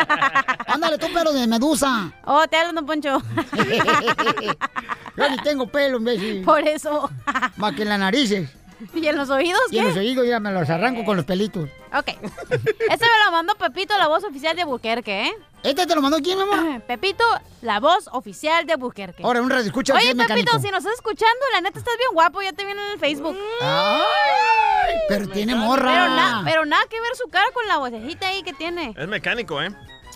[0.66, 2.10] Ándale, tú pelo de medusa.
[2.24, 3.18] Oh, te hablan, don Poncho.
[5.16, 6.42] Yo ni tengo pelo, imbécil.
[6.42, 7.10] Por eso.
[7.56, 8.50] Más que en las narices.
[8.94, 9.88] ¿Y en los oídos Y en qué?
[9.90, 11.68] los oídos ya me los arranco con los pelitos.
[11.94, 12.08] Ok.
[12.08, 15.32] Este me lo mandó Pepito, la voz oficial de Buquerque, ¿eh?
[15.62, 16.82] ¿Este te lo mandó quién, mi amor?
[16.86, 17.24] Pepito,
[17.60, 19.22] la voz oficial de Buquerque.
[19.22, 20.58] Ahora, un radio escucha Oye, Pepito, mecánico.
[20.60, 23.36] si nos estás escuchando, la neta estás bien guapo, ya te viene en el Facebook.
[23.60, 25.90] Ay, pero tiene morra.
[25.92, 28.94] Pero, na- pero nada que ver su cara con la vocecita ahí que tiene.
[28.96, 29.70] Es mecánico, ¿eh?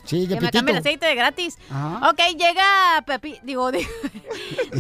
[0.05, 1.59] Sí, Que me cambie el aceite de gratis.
[1.71, 2.11] Ajá.
[2.11, 3.91] Ok, llega Pepito, digo, digo-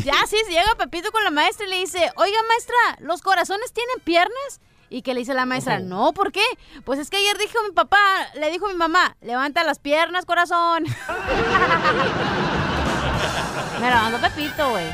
[0.05, 3.97] ya sí, llega Pepito con la maestra y le dice, oiga maestra, ¿los corazones tienen
[4.05, 4.61] piernas?
[4.88, 6.44] Y que le dice la maestra, no, ¿por qué?
[6.85, 7.99] Pues es que ayer dijo mi papá,
[8.35, 10.85] le dijo mi mamá, levanta las piernas, corazón.
[13.81, 14.87] me la mandó Pepito, güey.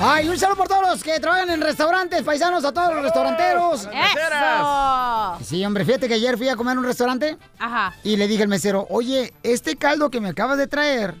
[0.00, 3.88] Ay, un saludo por todos los que trabajan en restaurantes, paisanos, a todos los restauranteros.
[3.92, 5.38] ¡Eso!
[5.44, 7.94] Sí, hombre, fíjate que ayer fui a comer a un restaurante Ajá.
[8.04, 11.20] y le dije al mesero, oye, este caldo que me acabas de traer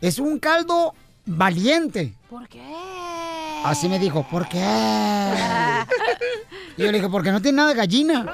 [0.00, 0.92] es un caldo
[1.24, 2.14] valiente.
[2.28, 2.64] ¿Por qué?
[3.64, 4.58] Así me dijo, ¿por qué?
[6.76, 8.24] Y yo le dije, porque no tiene nada de gallina.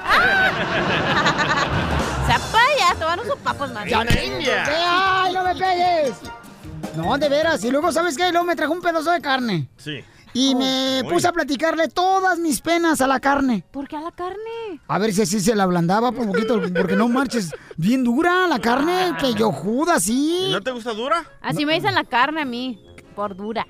[2.26, 2.94] ¡Zapaya!
[2.98, 3.94] Te van unos papos ¿Qué?
[3.94, 6.16] ¡Ay, no me pegues!
[6.96, 7.64] No, de veras.
[7.64, 8.30] Y luego, ¿sabes qué?
[8.32, 9.66] Luego me trajo un pedazo de carne.
[9.78, 10.04] Sí.
[10.34, 11.08] Y me Uy.
[11.08, 13.64] puse a platicarle todas mis penas a la carne.
[13.70, 14.80] ¿Por qué a la carne?
[14.88, 17.50] A ver si así se la ablandaba por poquito, porque no marches.
[17.76, 20.48] Bien dura la carne, pellojuda, así.
[20.50, 21.24] ¿No te gusta dura?
[21.40, 23.66] Así me dicen la carne a mí, por dura.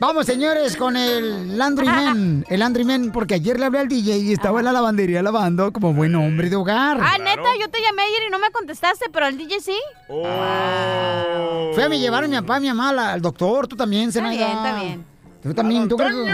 [0.00, 2.44] Vamos, señores, con el Landry Man.
[2.48, 5.72] El Landry Man, porque ayer le hablé al DJ y estaba en la lavandería lavando
[5.72, 6.98] como buen hombre de hogar.
[7.00, 9.76] Ah, neta, yo te llamé ayer y no me contestaste, pero el DJ sí.
[10.08, 14.08] Fui a me llevar a mi papá y mi mamá al, al doctor, tú también,
[14.08, 14.46] Está Zenaida.
[14.46, 15.04] bien, está bien.
[15.42, 16.32] Tú también, tú crees que-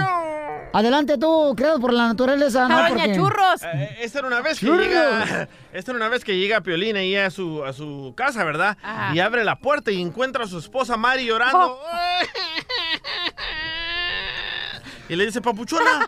[0.72, 2.86] Adelante tú, creado por la naturaleza, ¿no?
[2.88, 3.16] Porque-
[3.64, 4.86] Eh, esta era una vez que Churros.
[4.86, 5.48] llega.
[5.72, 8.76] Esta era una vez que llega Piolín ahí a su, a su casa, ¿verdad?
[8.82, 9.14] Ajá.
[9.14, 11.80] Y abre la puerta y encuentra a su esposa Mari llorando.
[15.08, 16.06] Y le dice, papuchona,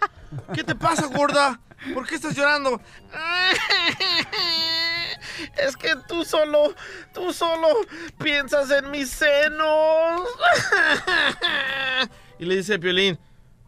[0.55, 1.59] ¿qué te pasa, gorda?
[1.93, 2.81] ¿Por qué estás llorando?
[5.57, 6.73] Es que tú solo,
[7.13, 7.67] tú solo
[8.23, 10.21] piensas en mis senos.
[12.39, 13.19] Y le dice Piolín,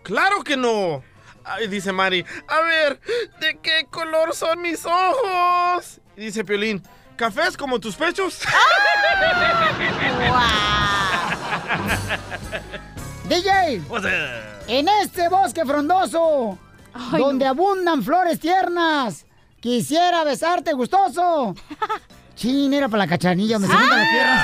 [0.05, 1.03] claro que no.
[1.45, 3.01] Ay, dice Mari, a ver,
[3.41, 6.01] ¿de qué color son mis ojos?
[6.17, 6.81] Y dice Piolín,
[7.17, 8.41] ¿cafés como tus pechos?
[13.29, 13.83] DJ,
[14.69, 16.59] en este bosque frondoso,
[17.13, 19.27] donde abundan flores tiernas,
[19.61, 21.55] quisiera besarte gustoso.
[22.37, 24.41] Chin, era para la cachanilla se juntan las piernas.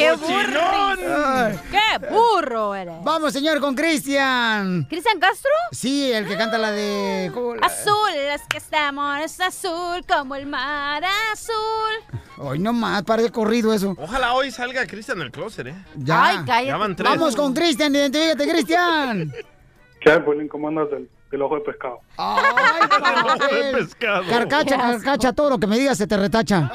[0.00, 1.60] ¡Qué burro!
[1.70, 2.94] ¡Qué burro eres!
[3.04, 4.84] Vamos, señor, con Cristian.
[4.88, 5.50] ¿Cristian Castro?
[5.72, 7.30] Sí, el que canta la de...
[7.34, 12.18] ¿cómo la- Azul, es que este amor es azul como el mar azul.
[12.38, 13.94] Hoy no más, parece corrido eso.
[13.98, 15.74] Ojalá hoy salga Cristian del closet, ¿eh?
[15.96, 16.44] Ya.
[16.46, 17.06] Ya van tres.
[17.08, 19.30] Vamos con Cristian, identifícate, Cristian.
[20.00, 20.48] ¿Qué hay?
[20.48, 22.00] ¿Cómo andas del, del ojo de pescado?
[22.16, 22.42] Ay,
[23.38, 23.88] papel.
[24.30, 26.72] Carcacha, carcacha, todo lo que me digas se te retacha.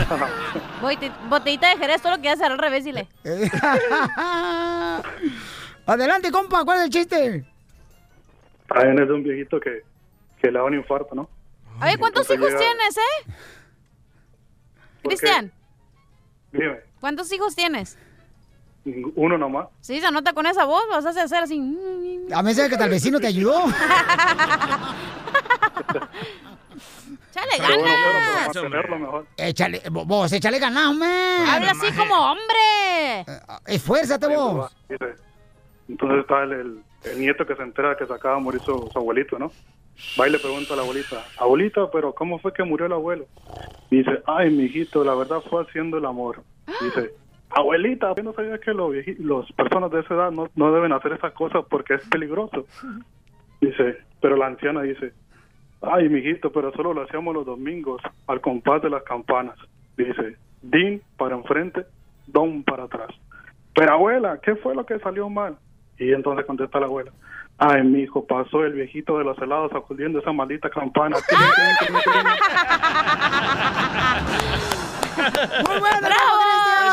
[0.82, 3.08] Bote- Botellita de Jerez, todo lo que hace al revés, dile.
[5.86, 7.44] Adelante, compa, ¿cuál es el chiste?
[8.68, 9.82] Ahí es de un viejito que,
[10.40, 11.28] que le da un infarto, ¿no?
[11.82, 13.32] Oye, ¿cuántos Entonces hijos llega- tienes, eh?
[15.02, 15.52] Cristian,
[16.52, 17.96] Dime, ¿cuántos hijos tienes?
[19.14, 19.68] uno nomás.
[19.80, 21.58] Sí, se nota con esa voz, vas a hacer así.
[22.34, 23.64] A mí sabe que tal vecino te ayudó.
[27.32, 28.54] ¡Chale Pero bueno, pero para ganas!
[28.54, 29.26] mantenerlo mejor.
[29.36, 31.08] Échale, vo- vos, échale ganas, hombre.
[31.48, 33.24] Habla así como hombre.
[33.66, 34.74] Esfuérzate vos.
[34.88, 35.14] Dice,
[35.88, 38.88] Entonces está el, el- el nieto que se entera que se acaba de morir su,
[38.92, 39.50] su abuelito, ¿no?
[40.18, 43.26] Va y le pregunta a la abuelita, abuelita, pero ¿cómo fue que murió el abuelo?
[43.90, 46.42] Dice, ay, mijito, la verdad fue haciendo el amor.
[46.80, 47.14] Dice,
[47.50, 51.12] abuelita, ¿qué no sabía que los los personas de esa edad no, no deben hacer
[51.12, 52.66] esas cosas porque es peligroso?
[53.60, 55.12] Dice, pero la anciana dice,
[55.82, 59.56] ay, mijito, pero solo lo hacíamos los domingos al compás de las campanas.
[59.96, 61.84] Dice, din para enfrente,
[62.26, 63.10] don para atrás.
[63.74, 65.56] Pero abuela, ¿qué fue lo que salió mal?
[65.98, 67.12] Y entonces contesta la abuela,
[67.58, 71.16] ay, mi hijo, pasó el viejito de los helados sacudiendo esa maldita campana.
[75.66, 76.88] ¡Muy bueno, Cristian!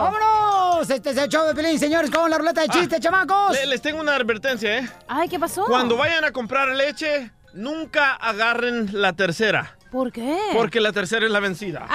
[0.00, 0.90] ¡Vámonos!
[0.90, 3.52] Este es el show de Pelín, señores, con la ruleta de chistes, chamacos.
[3.52, 4.88] Le- les tengo una advertencia, ¿eh?
[5.08, 5.64] Ay, ¿qué pasó?
[5.66, 9.76] Cuando vayan a comprar leche, nunca agarren la tercera.
[9.90, 10.38] ¿Por qué?
[10.54, 11.86] Porque la tercera es la vencida.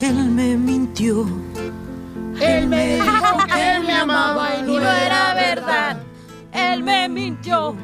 [0.00, 1.26] Él me mintió.
[2.40, 5.98] Él me dijo que él me amaba y no era verdad.
[6.52, 7.76] Él me mintió.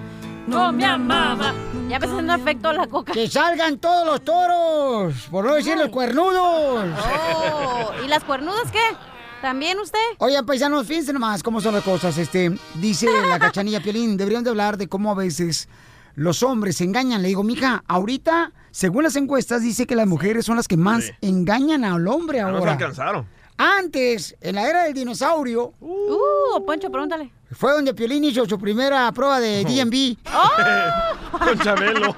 [0.46, 1.52] No me amaba.
[1.88, 3.12] Ya está haciendo efecto la coca.
[3.12, 6.86] Que salgan todos los toros, por no decir los cuernudos.
[7.34, 9.13] Oh, ¿Y las cuernudas qué?
[9.44, 9.98] ¿También usted?
[10.20, 12.16] Oye, paisanos, fíjense nomás cómo son las cosas.
[12.16, 15.68] Este, dice la cachanilla Piolín, deberían de hablar de cómo a veces
[16.14, 17.20] los hombres se engañan.
[17.20, 21.12] Le digo, mija, ahorita, según las encuestas, dice que las mujeres son las que más
[21.20, 22.72] engañan al hombre Ya nos ahora.
[22.72, 23.26] alcanzaron.
[23.58, 27.30] Antes, en la era del dinosaurio, Uh, Poncho, pregúntale.
[27.52, 30.16] fue donde Piolín hizo su primera prueba de DMV.
[31.44, 32.16] Con Chabelo.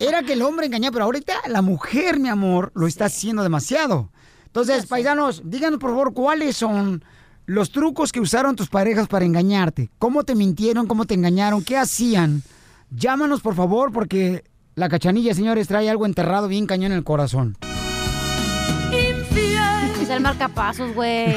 [0.00, 4.10] Era que el hombre engañaba, pero ahorita la mujer, mi amor, lo está haciendo demasiado.
[4.56, 7.04] Entonces, paisanos, díganos por favor cuáles son
[7.44, 9.90] los trucos que usaron tus parejas para engañarte.
[9.98, 10.86] ¿Cómo te mintieron?
[10.86, 11.62] ¿Cómo te engañaron?
[11.62, 12.42] ¿Qué hacían?
[12.88, 17.58] Llámanos por favor porque la cachanilla, señores, trae algo enterrado bien cañón en el corazón.
[20.00, 21.36] Es el marcapasos, güey.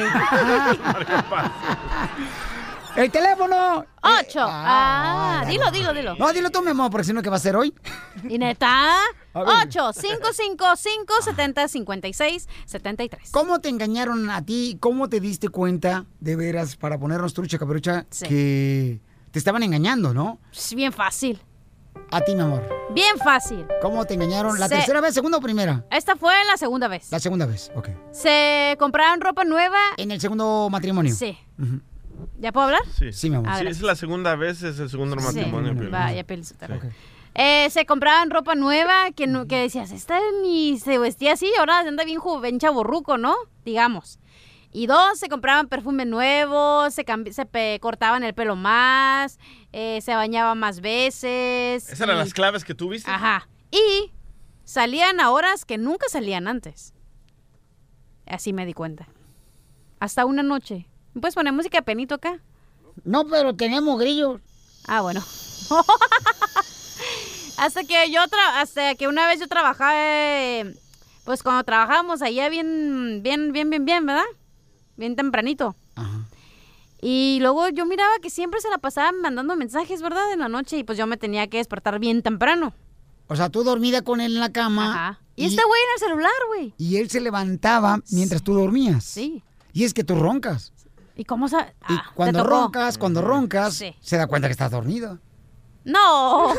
[2.96, 3.84] El teléfono.
[4.02, 4.40] Ocho.
[4.40, 6.14] Ah, dilo, dilo, dilo.
[6.16, 7.72] No, dilo tú, mi amor, porque si no, ¿qué va a ser hoy?
[8.28, 8.96] ¿Y neta?
[9.32, 9.48] A ver.
[9.68, 13.30] 8 5 5 5 70 56 73.
[13.30, 14.76] ¿Cómo te engañaron a ti?
[14.80, 19.00] ¿Cómo te diste cuenta, de veras, para ponernos trucha caperucha, que
[19.30, 20.40] te estaban engañando, no?
[20.52, 21.40] Es bien fácil.
[22.10, 22.68] A ti, mi amor.
[22.92, 23.66] Bien fácil.
[23.82, 24.58] ¿Cómo te engañaron?
[24.58, 25.84] ¿La Se- tercera vez, segunda o primera?
[25.92, 27.10] Esta fue la segunda vez.
[27.12, 27.88] La segunda vez, ok.
[28.12, 29.78] Se compraron ropa nueva.
[29.96, 31.14] ¿En el segundo matrimonio?
[31.14, 31.38] Sí.
[31.58, 31.80] Ujú.
[32.38, 32.82] ¿Ya puedo hablar?
[32.98, 33.48] Sí, Sí, mi amor.
[33.50, 35.72] Ah, Sí, es la segunda vez, es el segundo matrimonio.
[35.90, 36.24] Vaya.
[36.80, 36.88] Sí.
[37.34, 41.78] Eh, se compraban ropa nueva que, no- que decías, esta ni se vestía así, ahora
[41.80, 43.34] anda bien joven, chaborruco, ¿no?
[43.64, 44.18] Digamos.
[44.72, 49.38] Y dos, se compraban perfume nuevo, se, cambi- se pe- cortaban el pelo más,
[49.72, 51.86] eh, se bañaban más veces.
[51.86, 53.10] Esas eran las claves que tuviste.
[53.10, 53.48] Ajá.
[53.70, 54.12] Y
[54.64, 56.94] salían a horas que nunca salían antes.
[58.26, 59.08] Así me di cuenta.
[59.98, 60.86] Hasta una noche.
[61.14, 62.40] ¿Me puedes poner música de penito acá?
[63.04, 64.40] No, pero tenemos grillos.
[64.86, 65.22] Ah, bueno.
[67.58, 70.74] hasta que yo tra- hasta que una vez yo trabajaba eh,
[71.24, 74.24] pues cuando trabajábamos allá bien bien bien bien bien, ¿verdad?
[74.96, 75.76] Bien tempranito.
[77.02, 80.32] Y luego yo miraba que siempre se la pasaban mandando mensajes, ¿verdad?
[80.34, 82.74] En la noche y pues yo me tenía que despertar bien temprano.
[83.26, 85.18] O sea, tú dormida con él en la cama.
[85.34, 86.74] Y, este güey en el celular, güey.
[86.76, 89.04] Y él se levantaba mientras tú dormías.
[89.04, 89.42] Sí.
[89.72, 90.74] Y es que tú roncas.
[91.20, 92.60] ¿Y cómo sa Y Ah, cuando ¿te tocó?
[92.62, 93.94] roncas, cuando roncas, Sí.
[94.00, 95.18] se da cuenta que estás dormido.
[95.84, 96.54] No.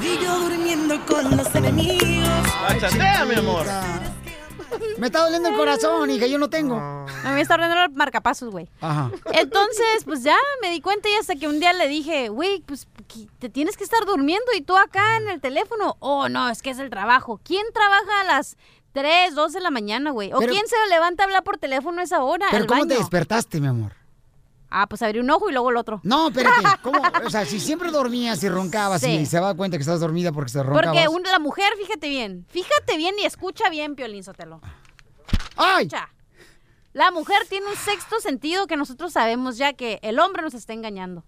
[0.00, 2.28] Y yo durmiendo con los enemigos.
[2.62, 3.66] Bachatea, mi amor.
[4.98, 6.76] Me está doliendo el corazón, hija, yo no tengo.
[6.76, 8.68] A mí me está ordenando el marcapasos, güey.
[8.80, 9.10] Ajá.
[9.32, 12.86] Entonces, pues ya me di cuenta y hasta que un día le dije, güey, pues
[13.40, 15.96] te tienes que estar durmiendo y tú acá en el teléfono.
[15.98, 17.40] Oh, no, es que es el trabajo.
[17.42, 18.56] ¿Quién trabaja a las
[18.96, 20.32] 3, 2 de la mañana, güey?
[20.32, 22.46] ¿O Pero- quién se levanta a hablar por teléfono a esa hora?
[22.50, 23.92] Pero al ¿cómo te despertaste, mi amor?
[24.70, 26.00] Ah, pues abrí un ojo y luego el otro.
[26.02, 26.56] No, espérate.
[26.82, 27.00] ¿Cómo?
[27.24, 29.10] O sea, si siempre dormías y roncabas Sí.
[29.10, 30.86] y se daba cuenta que estás dormida porque se roncabas.
[30.94, 34.60] Porque un- la mujer, fíjate bien, fíjate bien y escucha bien, Piolín Sotelo.
[35.56, 35.84] ¡Ay!
[35.86, 36.08] Escucha.
[36.94, 40.72] La mujer tiene un sexto sentido que nosotros sabemos ya que el hombre nos está
[40.72, 41.22] engañando.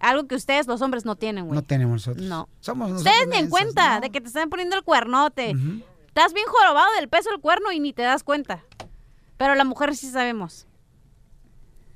[0.00, 1.54] Algo que ustedes los hombres no tienen, güey.
[1.54, 2.26] No tenemos nosotros.
[2.26, 2.48] No.
[2.60, 4.00] Somos nosotros Ustedes ni en cuenta ¿no?
[4.02, 5.54] de que te están poniendo el cuernote.
[6.16, 8.64] Estás bien jorobado del peso del cuerno y ni te das cuenta.
[9.36, 10.66] Pero la mujer sí sabemos.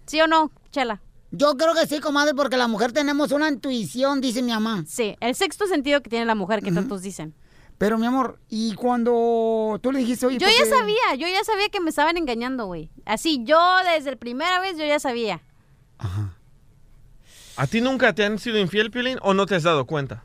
[0.04, 1.00] ¿Sí o no, Chela?
[1.30, 4.84] Yo creo que sí, comadre, porque la mujer tenemos una intuición, dice mi mamá.
[4.86, 7.34] Sí, el sexto sentido que tiene la mujer que tantos dicen.
[7.78, 10.68] Pero, mi amor, y cuando tú le dijiste, oye, Yo ¿por ya qué?
[10.68, 12.90] sabía, yo ya sabía que me estaban engañando, güey.
[13.06, 13.58] Así, yo
[13.94, 15.40] desde la primera vez yo ya sabía.
[17.56, 20.24] ¿A ti nunca te han sido infiel, Piolín, o no te has dado cuenta?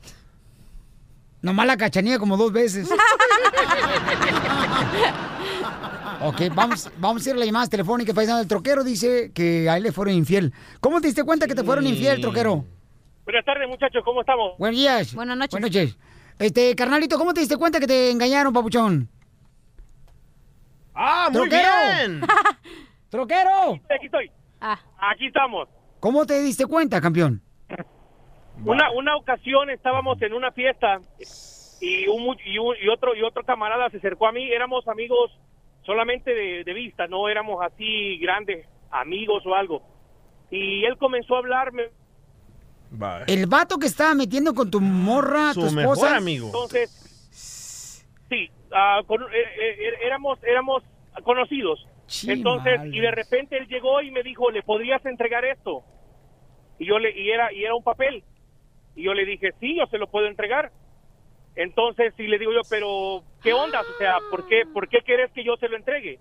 [1.46, 2.90] Nomás la cachanilla como dos veces.
[6.22, 8.16] ok, vamos, vamos a ir a la llamada telefónica.
[8.16, 10.52] Paisano del troquero dice que a él le fueron infiel.
[10.82, 12.66] ¿Cómo te diste cuenta que te fueron infiel, troquero?
[13.26, 14.58] Buenas tardes, muchachos, ¿cómo estamos?
[14.58, 15.14] Buenos días.
[15.14, 15.52] Buenas noches.
[15.52, 15.96] Buenas noches.
[16.40, 19.08] Este, carnalito, ¿cómo te diste cuenta que te engañaron, papuchón?
[20.96, 21.70] ¡Ah, muy ¡Troquero!
[21.96, 22.22] bien!
[23.10, 23.80] ¡Troquero!
[23.96, 24.32] Aquí estoy.
[24.62, 24.80] Ah.
[25.14, 25.70] Aquí estamos.
[26.00, 27.44] ¿Cómo te diste cuenta, campeón?
[28.64, 31.00] Una, una ocasión estábamos en una fiesta
[31.82, 34.50] y, un, mu- y, un- y otro y otro camarada se acercó a mí.
[34.52, 35.32] Éramos amigos
[35.84, 39.82] solamente de, de vista, no éramos así grandes amigos o algo.
[40.50, 41.90] Y él comenzó a hablarme.
[43.28, 46.08] El vato que estaba metiendo con tu morra, tu esposa.
[46.48, 46.90] Entonces,
[48.30, 49.26] sí, ah, con- eh,
[49.60, 50.84] eh, éramos éramos
[51.24, 51.86] conocidos.
[52.32, 55.84] Entonces, y de repente él llegó y me dijo, ¿le podrías entregar esto?
[56.80, 58.24] Y yo le y era y era un papel.
[58.96, 60.72] Y yo le dije, "Sí, yo se lo puedo entregar."
[61.56, 63.82] Entonces, sí le digo yo, "Pero ¿qué onda?
[63.82, 66.20] O sea, ¿por qué por qué querés que yo se lo entregue?"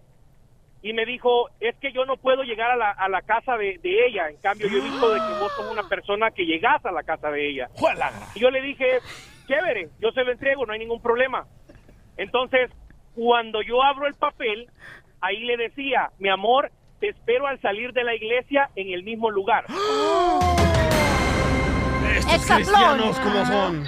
[0.83, 3.79] Y me dijo, "Es que yo no puedo llegar a la, a la casa de,
[3.83, 4.29] de ella.
[4.29, 7.03] En cambio, yo he visto de que vos sos una persona que llegás a la
[7.03, 7.69] casa de ella."
[8.35, 8.99] Y yo le dije,
[9.47, 11.47] "Chévere, yo se lo entrego, no hay ningún problema."
[12.17, 12.71] Entonces,
[13.15, 14.69] cuando yo abro el papel,
[15.21, 16.71] ahí le decía, mi amor,
[17.01, 19.65] te espero al salir de la iglesia en el mismo lugar.
[22.17, 23.85] Estos cristianos como son.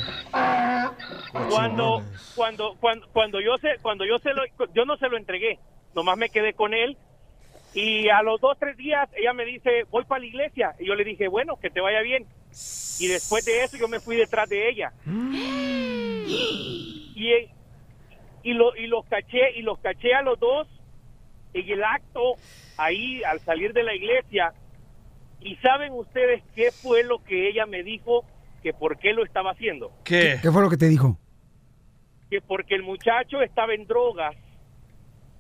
[1.51, 2.03] Cuando,
[2.35, 4.43] cuando, cuando, cuando yo se, cuando yo se lo,
[4.75, 5.59] yo no se lo entregué,
[5.95, 6.97] nomás me quedé con él.
[7.75, 10.75] Y a los dos, tres días, ella me dice, voy para la iglesia.
[10.79, 12.27] Y yo le dije, bueno, que te vaya bien.
[12.99, 14.93] Y después de eso, yo me fui detrás de ella.
[17.19, 17.33] Y,
[18.43, 20.69] y, lo, y los caché, y los caché a los dos
[21.55, 22.35] en el acto,
[22.77, 24.53] ahí al salir de la iglesia.
[25.41, 28.25] ¿Y saben ustedes qué fue lo que ella me dijo?
[28.63, 29.93] Que por qué lo estaba haciendo.
[30.05, 30.39] ¿Qué?
[30.43, 31.19] ¿Qué fue lo que te dijo?
[32.31, 34.35] Que porque el muchacho estaba en drogas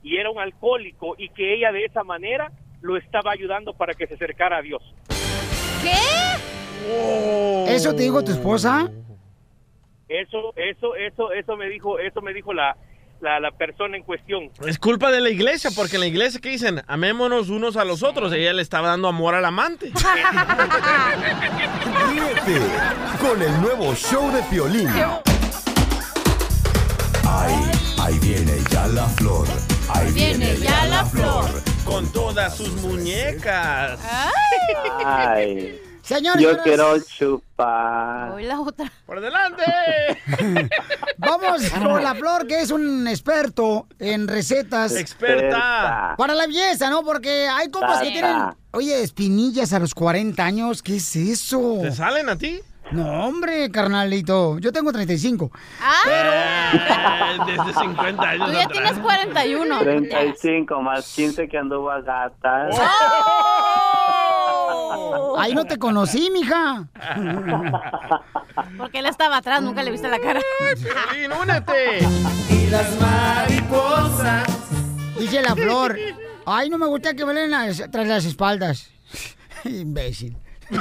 [0.02, 4.06] y era un alcohólico y que ella de esa manera lo estaba ayudando para que
[4.06, 4.82] se acercara a Dios.
[5.82, 7.74] ¿Qué?
[7.74, 8.90] ¿Eso te dijo tu esposa?
[10.08, 12.76] Eso, eso, eso, eso me dijo, eso me dijo la,
[13.20, 14.50] la, la persona en cuestión.
[14.66, 16.82] Es culpa de la iglesia, porque en la iglesia, ¿qué dicen?
[16.86, 18.32] Amémonos unos a los otros.
[18.32, 19.92] Ella le estaba dando amor al amante.
[22.10, 22.60] Ríete
[23.20, 24.88] con el nuevo show de Piolín.
[27.28, 29.46] Ahí, ahí viene ya la flor.
[29.88, 31.46] Ahí viene ya la flor.
[31.84, 34.00] Con todas sus muñecas.
[35.04, 35.80] Ay.
[36.06, 38.30] Señor, Yo quiero chupar.
[38.30, 38.92] Hoy la otra.
[39.06, 39.64] ¡Por delante!
[41.18, 44.94] Vamos con la flor, que es un experto en recetas.
[44.94, 46.14] Experta.
[46.16, 47.02] Para la belleza, ¿no?
[47.02, 48.36] Porque hay compas que tienen,
[48.70, 50.80] oye, espinillas a los 40 años.
[50.80, 51.78] ¿Qué es eso?
[51.82, 52.60] ¿Te salen a ti?
[52.92, 54.60] No, hombre, carnalito.
[54.60, 55.50] Yo tengo 35.
[56.06, 58.72] Eh, desde 50 años Tú ya atrás.
[58.72, 59.78] tienes 41.
[59.80, 62.76] 35 más 15 que anduvo a gatas.
[65.38, 66.88] Ahí no te conocí, mija.
[68.78, 70.40] Porque él estaba atrás, nunca le viste la cara.
[70.80, 71.98] Piolín, únete!
[72.50, 74.46] Y las mariposas.
[75.18, 75.96] Dice la flor.
[76.46, 78.90] Ay, no me gusta que me las- tras las espaldas.
[79.64, 80.36] Imbécil.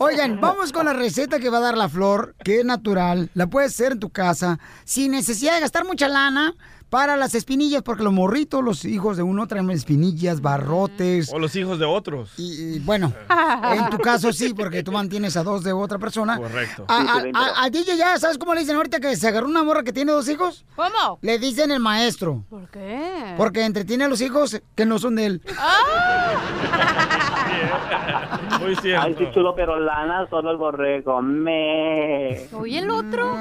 [0.00, 3.30] Oigan, vamos con la receta que va a dar la flor, que es natural.
[3.34, 6.54] La puedes hacer en tu casa sin necesidad de gastar mucha lana
[6.90, 11.30] para las espinillas, porque los morritos, los hijos de uno traen espinillas, barrotes.
[11.32, 12.30] O los hijos de otros.
[12.38, 13.12] Y, y, bueno,
[13.74, 16.36] en tu caso sí, porque tú mantienes a dos de otra persona.
[16.38, 16.84] Correcto.
[16.88, 19.62] A, a- a- a DJ ya, ¿sabes cómo le dicen ahorita que se agarró una
[19.62, 20.64] morra que tiene dos hijos?
[20.76, 21.18] ¿Cómo?
[21.22, 22.44] Le dicen el maestro.
[22.48, 23.34] ¿Por qué?
[23.36, 25.42] Porque entretiene a los hijos que no son de él.
[28.60, 29.18] Muy Ay, cierto.
[29.18, 31.20] sí, chulo, pero lana, solo el borrego.
[31.22, 32.46] Me.
[32.52, 33.36] Oye, el otro.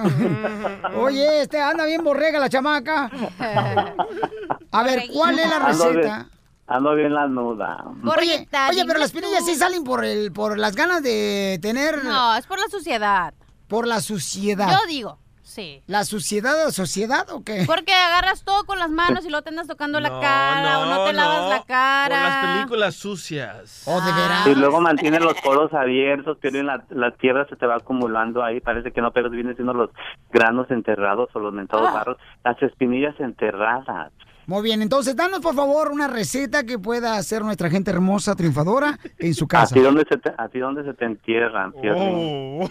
[1.00, 3.10] Oye, este anda bien borrega la chamaca.
[4.72, 6.30] A ver, ¿cuál es la receta?
[6.68, 7.86] ando bien la nuda.
[8.18, 12.04] Oye, oye, pero las espinillas sí salen por el, por las ganas de tener.
[12.04, 13.34] No, es por la suciedad.
[13.68, 14.70] Por la suciedad.
[14.70, 15.20] Yo digo,
[15.58, 15.82] sí.
[15.88, 17.64] ¿La suciedad o sociedad o qué?
[17.66, 21.04] Porque agarras todo con las manos y luego te andas tocando la cara o no
[21.06, 22.54] te lavas la Por las cara.
[22.56, 23.84] películas sucias.
[23.88, 24.48] Oh, de veras.
[24.48, 28.44] Y luego mantiene los poros abiertos, pero en la, la tierra se te va acumulando
[28.44, 28.60] ahí.
[28.62, 29.90] Parece que no, pero vienen siendo los
[30.32, 31.94] granos enterrados o los mentados Ah.
[31.94, 32.18] barros.
[32.44, 34.12] Las espinillas enterradas.
[34.48, 38.98] Muy bien, entonces danos por favor una receta que pueda hacer nuestra gente hermosa, triunfadora,
[39.20, 39.76] en su casa.
[39.76, 42.62] Así donde se te, así donde se te entierran, Piolín.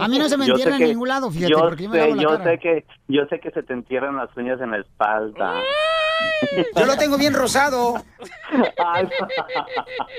[0.00, 1.90] A mí no se me Yo sé entierra en ningún lado, fíjate, yo porque yo
[1.90, 2.44] me sé, lavo la yo cara.
[2.44, 5.60] sé que yo sé que se te entierran las uñas en la espalda.
[6.76, 8.02] Yo lo tengo bien rosado.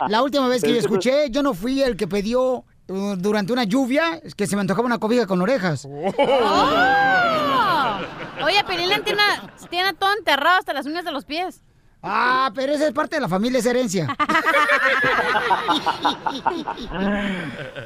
[0.07, 3.63] La última vez que yo escuché, yo no fui el que pidió uh, durante una
[3.63, 5.87] lluvia que se me antojaba una cobija con orejas.
[5.89, 7.42] ¡Oh!
[8.43, 9.21] Oye, Pelín tiene,
[9.69, 11.61] tiene todo enterrado hasta las uñas de los pies.
[12.01, 14.07] Ah, pero esa es parte de la familia, es herencia.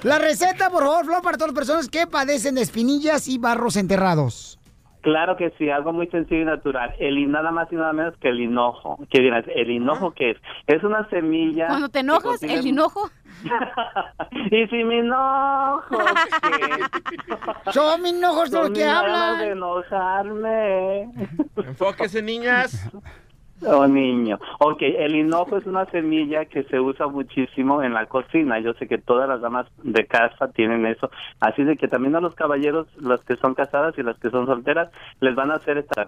[0.04, 3.76] La receta, por favor, Flor, para todas las personas que padecen de espinillas y barros
[3.76, 4.60] enterrados.
[5.02, 6.94] Claro que sí, algo muy sencillo y natural.
[7.00, 8.98] El nada más y nada menos que el hinojo.
[9.10, 9.46] ¿Qué dirás?
[9.56, 10.38] ¿El hinojo qué es?
[10.66, 11.68] Es una semilla.
[11.68, 13.10] Cuando te enojas, contiene- el hinojo.
[14.52, 15.98] y si me enojo,
[17.72, 19.40] Son mis enojos los que hablan.
[19.40, 21.12] de enojarme.
[21.58, 22.90] Enfóquese, niñas.
[23.66, 24.38] Oh, niño.
[24.60, 28.60] Ok, el hinojo es una semilla que se usa muchísimo en la cocina.
[28.60, 31.10] Yo sé que todas las damas de casa tienen eso.
[31.40, 34.46] Así de que también a los caballeros, las que son casadas y las que son
[34.46, 34.92] solteras,
[35.22, 36.06] les van a hacer esta.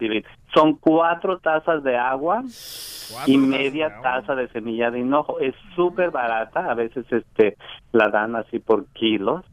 [0.54, 2.44] Son cuatro tazas de agua
[3.26, 5.40] y media taza de semilla de hinojo.
[5.40, 6.70] Es súper barata.
[6.70, 7.58] A veces este
[7.92, 9.44] la dan así por kilos.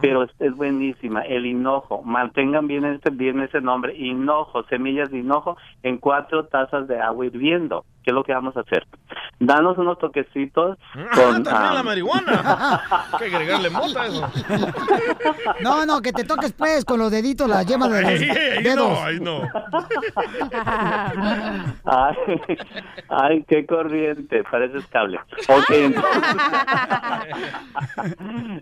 [0.00, 2.02] Pero es, buenísima, el hinojo.
[2.02, 7.26] Mantengan bien este bien ese nombre, hinojo, semillas de hinojo en cuatro tazas de agua
[7.26, 7.84] hirviendo.
[8.06, 8.86] ¿Qué es lo que vamos a hacer?
[9.40, 10.78] Danos unos toquecitos
[11.12, 12.80] con También ah, la marihuana.
[13.12, 14.30] Hay que agregarle mota a eso.
[15.60, 18.76] No, no, que te toques pues con los deditos, las yemas de los ahí dedos.
[18.76, 19.42] no, ahí no.
[21.84, 22.16] Ay,
[23.08, 25.18] ay, qué corriente, pareces cable.
[25.48, 25.70] Ok,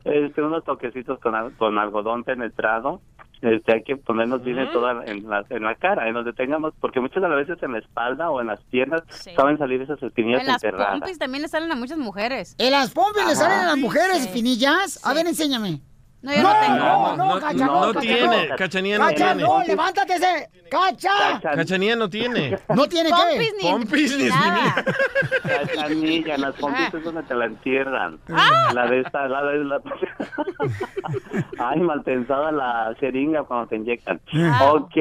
[0.04, 3.02] este, unos toquecitos con, con algodón penetrado.
[3.44, 6.72] Este, hay que ponernos bien en toda en la, en la cara, en donde tengamos,
[6.80, 9.02] porque muchas de las veces en la espalda o en las piernas
[9.36, 11.00] saben salir esas espinillas En las enterradas.
[11.00, 12.56] pompis también le salen a muchas mujeres.
[12.58, 13.34] ¿En las pompis le Ajá.
[13.36, 14.28] salen a las mujeres Sí.
[14.28, 15.00] espinillas?
[15.04, 15.80] A ver, enséñame.
[16.24, 16.76] No, yo no tengo.
[16.78, 18.56] No, no, No, Cacha, no, no, no Cacha, tiene, no.
[18.56, 19.42] Cachanía no Cacha, tiene.
[19.42, 20.48] no, levántate ese.
[20.70, 21.40] Cacha.
[21.42, 22.58] Cachanía no tiene.
[22.74, 23.14] ¿No tiene qué?
[23.14, 24.84] Pompis ni- Pompis ni nada.
[25.42, 28.18] Cachanilla, las pompis es donde te la entierran.
[28.32, 28.70] Ah.
[28.74, 29.80] La de esta, la de la...
[31.58, 34.20] Ay, mal pensada la jeringa cuando te inyectan.
[34.34, 34.72] Ah.
[34.72, 34.96] Ok,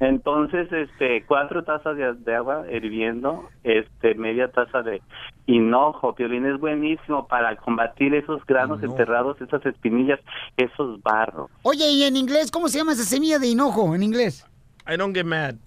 [0.00, 5.00] entonces, este, cuatro tazas de, de agua hirviendo, este, media taza de
[5.46, 6.14] hinojo.
[6.14, 10.20] Piolín es buenísimo para combatir esos granos enterrados, esas espinillas,
[10.56, 11.50] esos barros.
[11.62, 14.46] Oye, ¿y en inglés cómo se llama esa semilla de hinojo en inglés?
[14.86, 15.56] I don't get mad.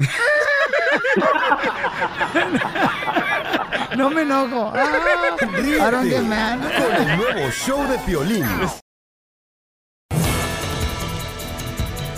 [3.97, 4.71] No me enojo.
[4.75, 6.59] Ah, I don't get mad.
[6.59, 8.45] Con el nuevo show de Piolín.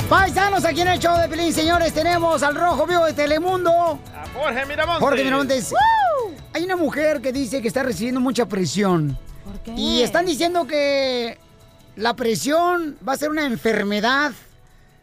[0.10, 4.00] Paisanos, aquí en el show de Pelín, señores, tenemos al Rojo Vivo de Telemundo.
[4.34, 5.00] Jorge Miramontes.
[5.00, 5.74] Jorge Miramontes.
[6.54, 9.18] Hay una mujer que dice que está recibiendo mucha presión.
[9.46, 9.72] ¿Por qué?
[9.76, 11.38] Y están diciendo que
[11.96, 14.32] la presión va a ser una enfermedad.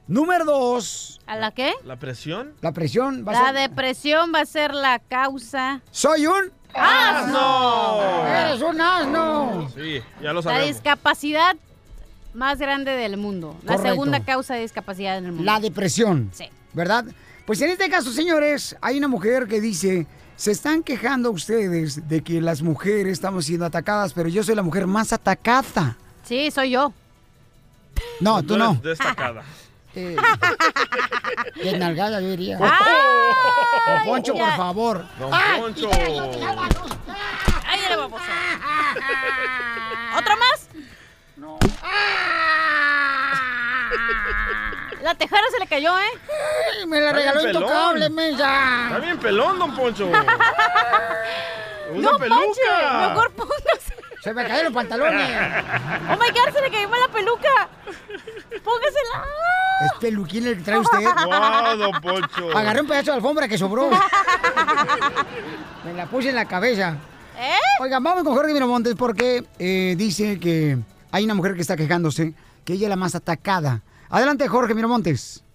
[0.08, 1.20] Número dos.
[1.26, 1.72] ¿A la qué?
[1.84, 2.54] ¿La presión?
[2.60, 3.68] La presión va a La ser...
[3.70, 5.80] depresión va a ser la causa.
[5.90, 6.52] ¡Soy un...
[6.74, 8.26] ¡Asno!
[8.26, 9.68] ¡Eres un asno!
[9.74, 10.68] Sí, ya lo La sabemos.
[10.68, 11.56] discapacidad
[12.34, 13.56] más grande del mundo.
[13.64, 15.44] La segunda causa de discapacidad en el mundo.
[15.44, 16.30] La depresión.
[16.34, 16.44] Sí.
[16.74, 17.06] ¿Verdad?
[17.46, 20.06] Pues en este caso, señores, hay una mujer que dice,
[20.36, 24.62] se están quejando ustedes de que las mujeres estamos siendo atacadas, pero yo soy la
[24.62, 25.96] mujer más atacada.
[26.24, 26.92] Sí, soy yo.
[28.20, 28.74] No, tú no.
[28.82, 29.42] Destacada.
[29.98, 30.14] Eh,
[31.54, 32.58] qué nalgada yo diría.
[32.60, 32.92] ¡Ay!
[33.86, 35.06] Don Poncho, por favor.
[35.18, 35.30] Don.
[35.58, 35.90] Poncho.
[35.90, 38.22] ¡Ay, era baboso!
[40.18, 40.68] ¿Otro más?
[41.38, 41.58] No.
[45.06, 46.02] La tejera se le cayó, ¿eh?
[46.80, 47.54] Ay, me la Está regaló pelón.
[47.62, 48.98] intocable, Está mensa.
[49.00, 50.06] bien pelón, don Poncho.
[51.92, 53.08] Una no peluca.
[53.10, 53.94] mejor póngase.
[54.20, 55.30] Se me cayeron los pantalones.
[56.10, 57.68] Oh my god, se le cayó mal la peluca.
[58.64, 59.24] Póngasela.
[59.84, 60.98] ¿Es peluquín el que trae usted?
[61.24, 62.58] Wow, don Poncho.
[62.58, 63.88] Agarré un pedazo de alfombra que sobró.
[65.84, 66.96] Me la puse en la cabeza.
[67.38, 67.54] ¿Eh?
[67.80, 70.76] Oigan, vamos con Jorge Miramontes porque eh, dice que
[71.12, 72.34] hay una mujer que está quejándose
[72.64, 73.82] que ella es la más atacada.
[74.08, 75.45] Adelante, Jorge Miramontes.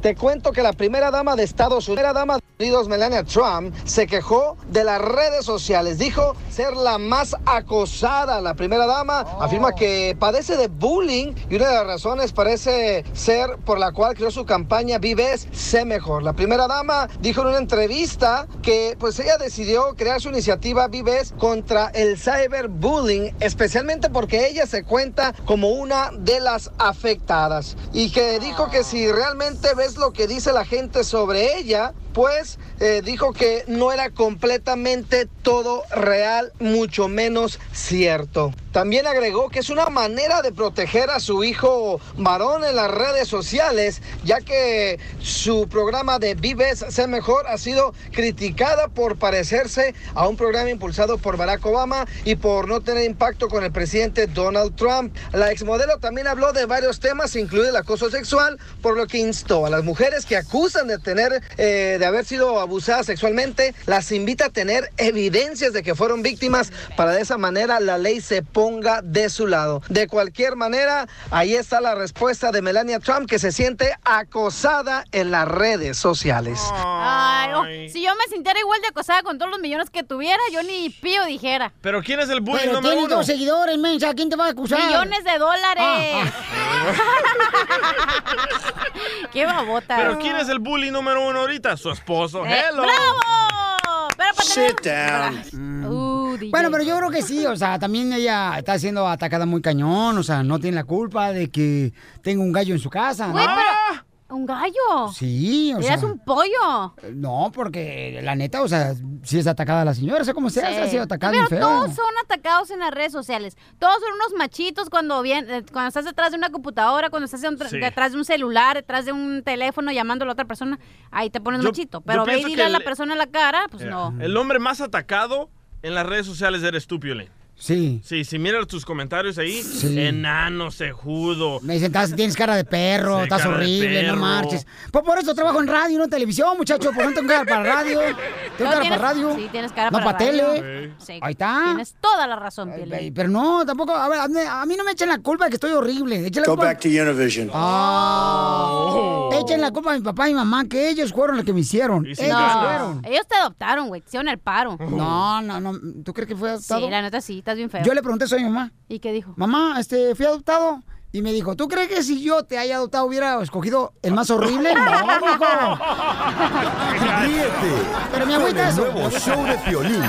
[0.00, 4.06] Te cuento que la primera dama de Estados Unidos, dama de Unidos, Melania Trump, se
[4.06, 5.98] quejó de las redes sociales.
[5.98, 8.40] Dijo ser la más acosada.
[8.40, 13.56] La primera dama afirma que padece de bullying y una de las razones parece ser
[13.64, 16.22] por la cual creó su campaña Vives, sé mejor.
[16.22, 21.32] La primera dama dijo en una entrevista que pues ella decidió crear su iniciativa Vives
[21.38, 28.38] contra el cyberbullying, especialmente porque ella se cuenta como una de las afectadas y que
[28.38, 33.32] dijo que si realmente ves lo que dice la gente sobre ella, pues eh, dijo
[33.32, 38.52] que no era completamente todo real, mucho menos cierto.
[38.72, 43.26] También agregó que es una manera de proteger a su hijo varón en las redes
[43.26, 50.28] sociales, ya que su programa de Vives Sé Mejor ha sido criticada por parecerse a
[50.28, 54.76] un programa impulsado por Barack Obama y por no tener impacto con el presidente Donald
[54.76, 55.16] Trump.
[55.32, 59.66] La exmodelo también habló de varios temas, incluido el acoso sexual, por lo que instó
[59.66, 64.46] a las mujeres que acusan de tener, eh, de haber sido abusadas sexualmente, las invita
[64.46, 69.00] a tener evidencias de que fueron víctimas para de esa manera la ley se ponga
[69.02, 69.82] de su lado.
[69.88, 75.30] De cualquier manera, ahí está la respuesta de Melania Trump que se siente acosada en
[75.30, 76.58] las redes sociales.
[76.72, 80.40] Ay, oh, si yo me sintiera igual de acosada con todos los millones que tuviera,
[80.52, 81.72] yo ni pío dijera.
[81.82, 83.16] Pero ¿quién es el bullying Pero número tiene uno?
[83.16, 84.14] dos seguidores, mensa.
[84.14, 84.80] ¿Quién te va a acusar?
[84.82, 85.84] Millones de dólares.
[85.84, 86.32] Ah,
[89.32, 89.96] Qué babota.
[89.96, 91.76] Pero ¿quién es el bully número uno ahorita?
[91.90, 92.46] Su esposo.
[92.46, 92.82] Eh, Hello.
[92.82, 94.08] ¡Bravo!
[94.16, 95.90] Pero Sit down.
[95.92, 96.50] Uh, DJ.
[96.50, 100.16] Bueno, pero yo creo que sí, o sea, también ella está siendo atacada muy cañón,
[100.16, 103.26] o sea, no tiene la culpa de que tenga un gallo en su casa.
[103.26, 103.32] ¿no?
[103.32, 104.04] Güey, pero...
[104.30, 105.08] ¿Un gallo?
[105.14, 105.92] Sí, o sea.
[105.94, 106.94] Eres un pollo.
[107.14, 110.68] No, porque la neta, o sea, sí es atacada la señora, o sea, como sea,
[110.68, 110.74] Sí.
[110.74, 111.60] se ha sido atacada Pero feo.
[111.60, 113.56] todos son atacados en las redes sociales.
[113.78, 117.40] Todos son unos machitos cuando bien, eh, cuando estás detrás de una computadora, cuando estás
[117.40, 117.78] Sí.
[117.80, 120.78] detrás de un celular, detrás de un teléfono llamando a la otra persona,
[121.10, 122.00] ahí te pones Yo- machito.
[122.00, 124.14] Pero ve y dile a la persona en la cara, pues no.
[124.20, 125.50] El hombre más atacado
[125.82, 127.28] en las redes sociales eres tú, Piolín.
[127.60, 128.00] Sí.
[128.02, 130.00] Sí, si miras tus comentarios ahí, Sí.
[130.00, 131.60] enano, cejudo.
[131.60, 134.66] Me dicen, "Estás- tienes cara de perro, Sí, estás horrible, no marches.
[134.90, 137.62] Pues por eso trabajo en radio, no en televisión, muchacho, por no tengo cara para
[137.62, 138.00] radio.
[138.56, 139.34] Tengo No, cara tienes- para radio.
[139.36, 140.94] Sí, tienes cara no para para tele.
[140.98, 141.62] Sí, Ahí está.
[141.66, 142.72] Tienes toda la razón.
[142.72, 145.44] Ey, Pero no, tampoco, a ver, a mí, a mí no me echen la culpa
[145.44, 146.26] de que estoy horrible.
[146.26, 147.50] Echen la Go culpa- back to Univision.
[147.52, 149.28] Ah.
[149.40, 151.60] Echen la culpa a mi papá y mi mamá, que ellos fueron los que me
[151.60, 152.04] hicieron.
[152.06, 153.02] Ellos No, fueron.
[153.06, 154.76] ellos te adoptaron, güey, hicieron el paro.
[154.78, 155.72] No, no, no.
[156.04, 156.80] ¿Tú crees que fue adoptado?
[156.80, 157.82] Sí, la neta sí, estás bien feo.
[157.84, 158.72] Yo le pregunté eso a mi mamá.
[158.88, 159.32] ¿Y qué dijo?
[159.36, 160.82] Mamá, este, fui adoptado.
[161.12, 164.30] Y me dijo, ¿tú crees que si yo te haya adoptado hubiera escogido el más
[164.30, 164.72] horrible?
[164.72, 165.78] No, mijo.
[167.22, 167.72] Ríete
[168.12, 168.92] Pero con agüita eso.
[168.92, 170.02] nuevo show de Piolín.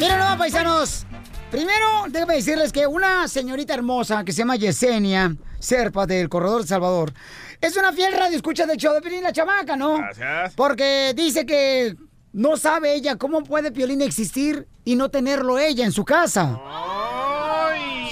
[0.00, 1.04] Miren, no, paisanos.
[1.50, 6.68] Primero, déjame decirles que una señorita hermosa que se llama Yesenia Serpa del Corredor de
[6.68, 7.12] Salvador
[7.60, 9.98] es una fiel radio escucha del show de Piolín la chamaca, ¿no?
[9.98, 10.54] Gracias.
[10.54, 11.94] Porque dice que
[12.34, 16.60] no sabe ella cómo puede Piolín existir y no tenerlo ella en su casa.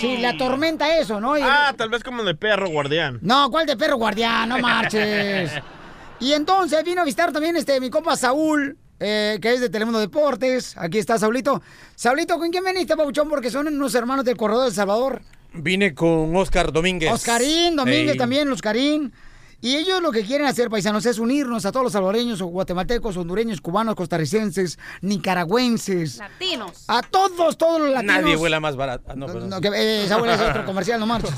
[0.00, 1.36] Sí, le atormenta eso, ¿no?
[1.38, 3.18] Y- Ah, tal vez como de perro guardián.
[3.20, 4.48] No, ¿cuál de perro guardián?
[4.48, 5.50] No marches.
[6.20, 9.98] Y entonces vino a visitar también este mi compa Saúl, eh, que es de Telemundo
[9.98, 10.76] Deportes.
[10.78, 11.60] Aquí está Saulito.
[11.96, 13.28] Saulito, ¿con quién veniste, Pabuchón?
[13.28, 15.20] Porque son unos hermanos del Corredor del Salvador.
[15.52, 17.10] Vine con Oscar Domínguez.
[17.10, 18.18] Oscarín, Domínguez Ey.
[18.18, 19.12] también, Oscarín.
[19.62, 23.16] Y ellos lo que quieren hacer, paisanos, es unirnos a todos los salvadoreños, o guatemaltecos,
[23.16, 26.18] hondureños, cubanos, costarricenses, nicaragüenses.
[26.18, 26.84] Latinos.
[26.88, 28.22] A todos, todos los latinos.
[28.22, 29.04] Nadie vuela más barato.
[29.08, 29.48] Ah, no, perdón.
[29.48, 31.32] No, que, eh, Saúl es otro comercial, no marches.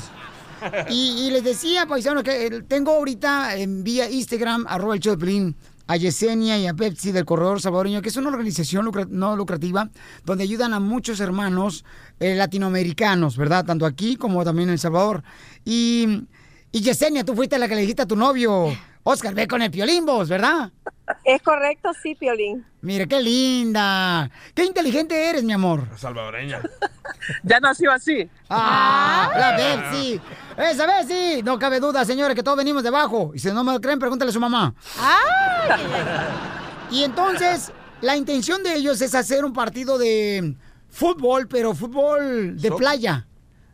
[0.89, 5.55] Y, y les decía, paisano, que eh, tengo ahorita en vía Instagram, arroba el Pelín,
[5.87, 9.89] a Yesenia y a Pepsi del Corredor Salvadoreño, que es una organización lucra- no lucrativa,
[10.23, 11.85] donde ayudan a muchos hermanos
[12.19, 13.65] eh, latinoamericanos, ¿verdad?
[13.65, 15.23] Tanto aquí como también en El Salvador.
[15.63, 16.23] Y,
[16.75, 19.71] y Yesenia, tú fuiste la que le dijiste a tu novio, Oscar, ve con el
[19.71, 20.73] piolín vos, ¿verdad?
[21.23, 22.65] Es correcto, sí, Piolín.
[22.81, 24.29] Mire, qué linda.
[24.53, 25.87] Qué inteligente eres, mi amor.
[25.95, 26.61] Salvadoreña.
[27.43, 28.29] Ya nació así.
[28.49, 30.21] Ah, la Pepsi.
[30.57, 31.41] Esa Pepsi.
[31.43, 33.31] No cabe duda, señores, que todos venimos debajo.
[33.33, 34.75] Y si no me lo creen, pregúntale a su mamá.
[36.91, 37.71] Y entonces,
[38.01, 40.55] la intención de ellos es hacer un partido de
[40.89, 43.25] fútbol, pero fútbol de playa.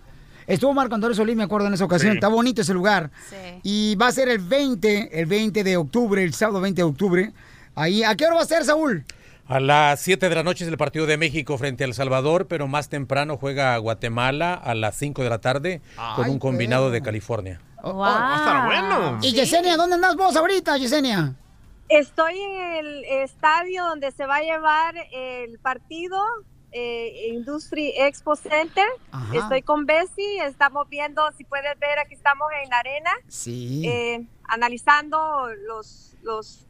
[0.48, 2.12] Estuvo Marco Antonio Solís, me acuerdo en esa ocasión.
[2.14, 2.18] Sí.
[2.18, 3.10] Está bonito ese lugar.
[3.64, 7.34] Y va a ser el 20, el 20 de octubre, el sábado 20 de octubre.
[7.74, 9.04] Ahí, ¿a qué hora va a ser, Saúl?
[9.48, 12.48] A las 7 de la noche es el partido de México frente a El Salvador,
[12.48, 15.82] pero más temprano juega Guatemala a las 5 de la tarde
[16.16, 17.62] con Ay, un combinado de California.
[17.84, 19.20] Oh, va a estar bueno.
[19.22, 21.36] Y Yesenia, ¿dónde andas vos ahorita, Yesenia?
[21.90, 26.20] Estoy en el estadio donde se va a llevar el partido,
[26.72, 28.88] eh, Industry Expo Center.
[29.12, 29.36] Ajá.
[29.38, 33.88] Estoy con Bessie, estamos viendo, si puedes ver, aquí estamos en la arena, Sí.
[33.88, 36.66] eh, analizando los, los,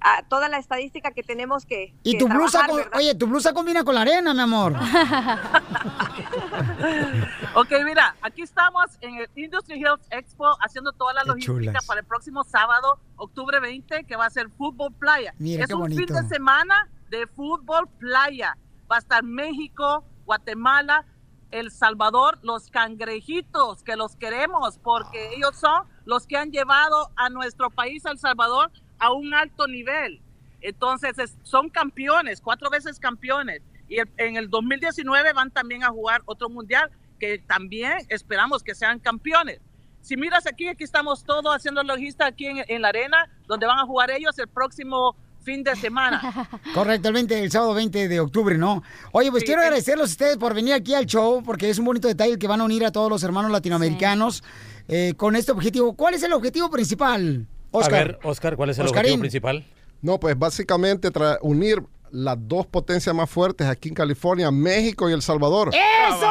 [0.00, 3.84] ah, toda la estadística que tenemos que, Y que tu blusa, oye, tu blusa combina
[3.84, 4.74] con la arena, mi amor.
[7.54, 11.86] Ok, mira, aquí estamos en el Industry Hills Expo haciendo toda la Qué logística chulas.
[11.86, 15.34] para el próximo sábado, octubre 20, que va a ser fútbol playa.
[15.38, 16.14] Mira es qué un bonito.
[16.14, 18.56] fin de semana de fútbol playa.
[18.90, 21.04] Va a estar México, Guatemala,
[21.50, 27.28] El Salvador, los cangrejitos, que los queremos porque ellos son los que han llevado a
[27.30, 30.20] nuestro país, El Salvador, a un alto nivel.
[30.60, 33.62] Entonces es- son campeones, cuatro veces campeones.
[33.88, 38.74] Y el- en el 2019 van también a jugar otro mundial que también esperamos que
[38.74, 39.60] sean campeones.
[40.00, 43.78] Si miras aquí, aquí estamos todos haciendo logista aquí en, en la arena, donde van
[43.78, 46.20] a jugar ellos el próximo fin de semana.
[46.74, 48.82] Correcto, el, 20, el sábado 20 de octubre, ¿no?
[49.12, 49.66] Oye, pues Sí, quiero sí.
[49.66, 52.60] agradecerles a ustedes por venir aquí al show, porque es un bonito detalle que van
[52.60, 54.44] a unir a todos los hermanos latinoamericanos
[54.88, 55.94] eh, con este objetivo.
[55.94, 57.94] ¿Cuál es el objetivo principal, Oscar?
[57.94, 59.12] A ver, Oscar, ¿cuál es el Oscarín.
[59.12, 59.66] objetivo principal?
[60.00, 65.12] No, pues básicamente tra- unir las dos potencias más fuertes aquí en California, México y
[65.12, 65.70] El Salvador.
[65.74, 66.26] ¡Eso!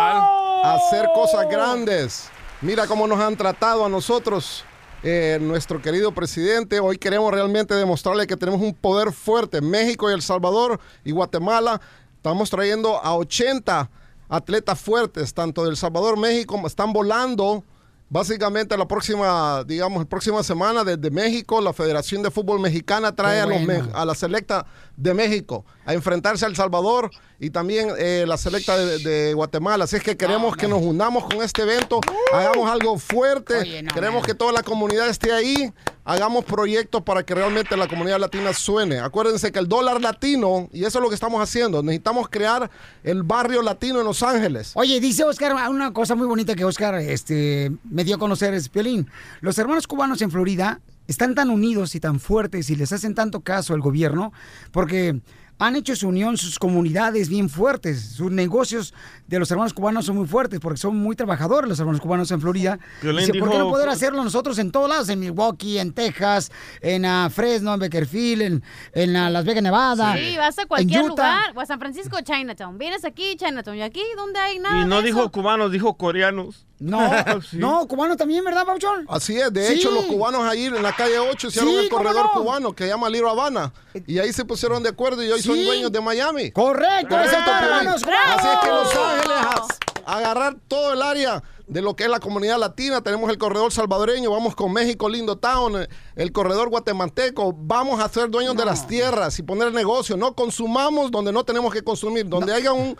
[0.63, 2.29] Hacer cosas grandes.
[2.61, 4.65] Mira cómo nos han tratado a nosotros,
[5.03, 6.79] eh, nuestro querido presidente.
[6.79, 9.61] Hoy queremos realmente demostrarle que tenemos un poder fuerte.
[9.61, 11.79] México y El Salvador y Guatemala.
[12.15, 13.89] Estamos trayendo a 80
[14.29, 17.63] atletas fuertes, tanto del Salvador, México, están volando.
[18.10, 23.41] Básicamente la próxima, digamos, la próxima semana desde México, la Federación de Fútbol Mexicana trae
[23.41, 23.60] a, los
[23.93, 24.66] a la selecta
[24.97, 29.85] de México a enfrentarse a El Salvador y también eh, la selecta de, de Guatemala.
[29.85, 32.01] Así es que queremos que nos unamos con este evento,
[32.33, 35.71] hagamos algo fuerte, Oye, no, queremos que toda la comunidad esté ahí,
[36.03, 38.99] hagamos proyectos para que realmente la comunidad latina suene.
[38.99, 42.69] Acuérdense que el dólar latino, y eso es lo que estamos haciendo, necesitamos crear
[43.03, 44.71] el barrio latino en Los Ángeles.
[44.73, 48.67] Oye, dice Oscar una cosa muy bonita que Oscar este, me dio a conocer, es
[48.67, 49.09] Piolín.
[49.41, 53.41] Los hermanos cubanos en Florida están tan unidos y tan fuertes y les hacen tanto
[53.41, 54.34] caso al gobierno
[54.72, 55.22] porque
[55.60, 58.01] han hecho su unión, sus comunidades bien fuertes.
[58.01, 58.93] Sus negocios
[59.28, 62.41] de los hermanos cubanos son muy fuertes porque son muy trabajadores los hermanos cubanos en
[62.41, 62.80] Florida.
[63.01, 65.10] Dice, ¿por qué no poder hacerlo nosotros en todos lados?
[65.10, 66.51] En Milwaukee, en Texas,
[66.82, 70.16] en ah, Fresno, en Beckerfield, en, en ah, Las Vegas, Nevada.
[70.16, 72.78] Sí, vas a cualquier lugar, o a San Francisco, Chinatown.
[72.78, 74.82] Vienes aquí, Chinatown, y aquí, ¿dónde hay nada?
[74.82, 75.32] Y no de dijo eso?
[75.32, 76.68] cubanos, dijo coreanos.
[76.80, 76.99] No,
[77.49, 77.57] Sí.
[77.57, 79.05] no, cubano también, ¿verdad, Pauchón?
[79.09, 79.73] Así es, de Sí.
[79.75, 82.32] hecho los cubanos ahí en la calle 8 hicieron Sí, el ¿cómo corredor no?
[82.41, 83.73] cubano que se llama Little Habana
[84.05, 86.51] y ahí se pusieron de acuerdo y hoy son dueños de Miami.
[86.51, 88.03] Correcto, hermanos.
[88.03, 89.05] Así es que Los ¡Bravo!
[89.07, 89.67] Ángeles
[90.05, 94.32] agarrar todo el área de lo que es la comunidad latina, tenemos el corredor salvadoreño,
[94.32, 98.88] vamos con México Lindo Town, el, el corredor guatemalteco, vamos a ser dueños de las
[98.88, 102.97] tierras y poner negocio, no consumamos donde no tenemos que consumir, donde haya un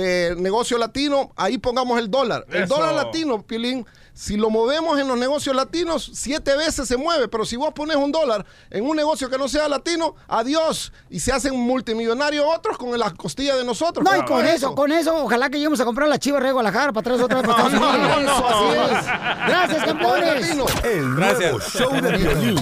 [0.00, 2.46] eh, negocio latino, ahí pongamos el dólar.
[2.50, 2.76] El Eso.
[2.76, 3.84] dólar latino, Pilín,
[4.14, 7.96] si lo movemos en los negocios latinos, siete veces se mueve, pero si vos pones
[7.96, 12.78] un dólar en un negocio que no sea latino, adiós, y se hacen multimillonarios otros
[12.78, 14.04] con las costillas de nosotros.
[14.04, 16.92] No, y con eso, con eso, ojalá que lleguemos a comprar la chiva de Guadalajara
[16.92, 18.22] para atrás otra vez para Estados Unidos.
[18.22, 19.06] Eso, así es.
[19.48, 20.56] Gracias, campeones.
[20.84, 22.58] El nuevo show de violín.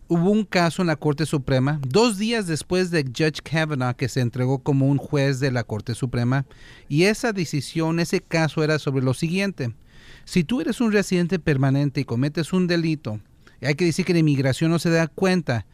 [0.08, 4.20] hubo un caso en la Corte Suprema, dos días después de Judge Kavanaugh, que se
[4.20, 6.44] entregó como un juez de la Corte Suprema,
[6.88, 9.74] y esa decisión, ese caso era sobre lo siguiente.
[10.24, 13.20] Si tú eres un residente permanente y cometes un delito,
[13.62, 15.66] hay que decir que la inmigración no se da cuenta,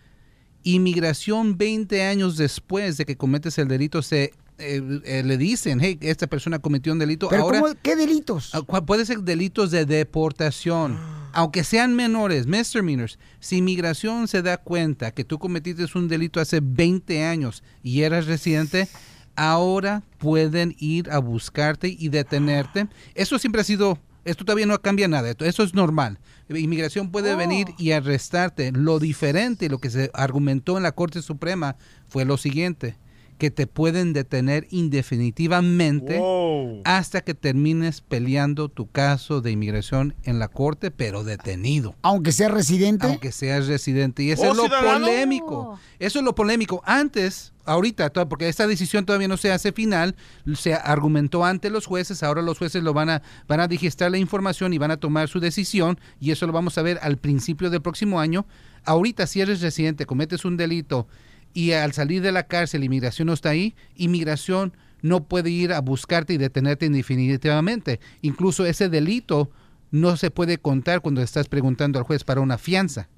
[0.62, 5.98] inmigración 20 años después de que cometes el delito se eh, eh, le dicen, hey,
[6.00, 7.28] esta persona cometió un delito.
[7.28, 8.50] ¿Pero Ahora, cómo- qué delitos?
[8.54, 10.96] Ah, Puede ser delitos de deportación,
[11.38, 13.16] aunque sean menores, misdemeanors.
[13.38, 18.26] Si inmigración se da cuenta que tú cometiste un delito hace 20 años y eras
[18.26, 18.88] residente,
[19.36, 22.88] ahora pueden ir a buscarte y detenerte.
[23.14, 26.18] Eso siempre ha sido, esto todavía no cambia nada, eso es normal.
[26.48, 28.72] Inmigración puede venir y arrestarte.
[28.72, 31.76] Lo diferente, lo que se argumentó en la Corte Suprema
[32.08, 32.96] fue lo siguiente
[33.38, 36.82] que te pueden detener indefinitivamente Wow.
[36.84, 41.94] hasta que termines peleando tu caso de inmigración en la corte, pero detenido.
[42.02, 43.06] Aunque sea residente.
[43.06, 44.22] Aunque seas residente.
[44.22, 45.06] Y eso ¿Oh, es lo ciudadano?
[45.06, 45.78] polémico.
[45.98, 46.82] Eso es lo polémico.
[46.84, 50.16] Antes, ahorita, porque esta decisión todavía no se hace final,
[50.54, 54.18] se argumentó ante los jueces, ahora los jueces lo van a, van a registrar la
[54.18, 57.70] información y van a tomar su decisión, y eso lo vamos a ver al principio
[57.70, 58.46] del próximo año.
[58.84, 61.06] Ahorita, si eres residente, cometes un delito
[61.54, 64.72] y al salir de la cárcel, inmigración no está ahí, inmigración
[65.02, 68.00] no puede ir a buscarte y detenerte indefinitivamente.
[68.22, 69.50] Incluso ese delito
[69.90, 73.08] no se puede contar cuando estás preguntando al juez para una fianza.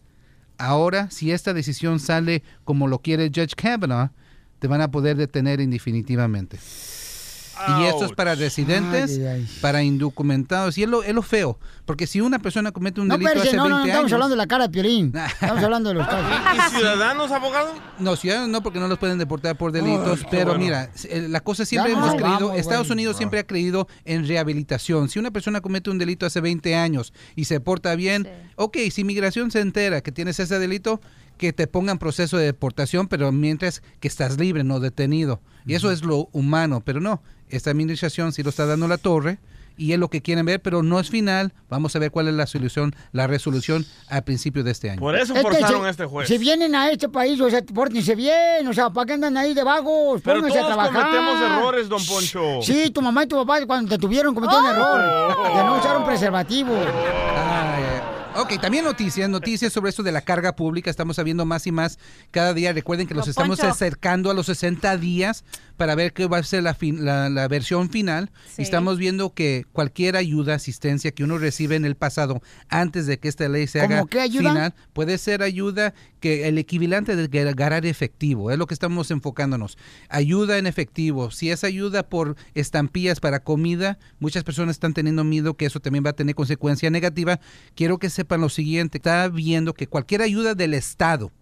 [0.58, 4.10] Ahora, si esta decisión sale como lo quiere Judge Kavanaugh,
[4.58, 6.58] te van a poder detener indefinitivamente.
[7.80, 10.78] Y esto es para residentes, Ay, ay, para indocumentados.
[10.78, 11.58] Y es lo, es lo feo.
[11.84, 14.12] Porque si una persona comete un No, delito hace no, 20 no, no, estamos años...
[14.12, 15.12] hablando de la cara de Piolín.
[15.40, 16.26] Estamos hablando de los casos.
[16.54, 17.74] ¿Y ciudadanos, abogado?
[17.98, 20.20] No, ciudadanos no, porque no los pueden deportar por delitos.
[20.30, 20.64] Pero bueno.
[20.64, 22.90] mira, eh, la cosa siempre Ya hemos creído, vamos, Estados.
[22.90, 25.08] Unidos siempre ha creído en rehabilitación.
[25.08, 29.04] Si una persona comete un delito hace 20 años y se porta bien, ok, si
[29.04, 31.00] migración se entera que tienes ese delito,
[31.40, 35.40] que te pongan proceso de deportación, pero mientras que estás libre, no detenido.
[35.64, 39.38] Y eso es lo humano, pero no, esta administración sí lo está dando la torre
[39.78, 41.54] y es lo que quieren ver, pero no es final.
[41.70, 45.00] Vamos a ver cuál es la solución, la resolución al principio de este año.
[45.00, 46.28] Por eso Es que forzaron si- a este juez.
[46.28, 49.54] Si vienen a este país, o sea, pórtense bien, o sea, ¿para qué andan ahí
[49.54, 50.20] de vagos?
[50.22, 51.02] Pero Pónganse a todos trabajar.
[51.10, 52.60] cometemos errores, don Poncho.
[52.60, 55.96] Sí, tu mamá y tu papá cuando te tuvieron cometieron un error de no usar
[55.96, 56.74] un preservativo.
[56.74, 58.19] Ay, ay.
[58.40, 60.88] Ok, también noticias, noticias sobre esto de la carga pública.
[60.88, 61.98] Estamos sabiendo más y más
[62.30, 62.72] cada día.
[62.72, 63.70] Recuerden que los Don estamos Poncho.
[63.70, 65.44] acercando a los 60 días
[65.80, 68.30] para ver qué va a ser la, fin- la, la versión final.
[68.46, 68.60] Sí.
[68.60, 73.18] Y estamos viendo que cualquier ayuda, asistencia que uno recibe en el pasado, antes de
[73.18, 74.50] que esta ley se ¿Cómo haga qué ayuda?
[74.50, 78.50] final, puede ser ayuda que el equivalente de ganar efectivo.
[78.50, 79.78] Es lo que estamos enfocándonos.
[80.10, 81.30] Ayuda en efectivo.
[81.30, 86.04] Si es ayuda por estampillas para comida, muchas personas están teniendo miedo que eso también
[86.04, 87.40] va a tener consecuencia negativa.
[87.74, 88.98] Quiero que sepan lo siguiente.
[88.98, 91.32] Está viendo que cualquier ayuda del Estado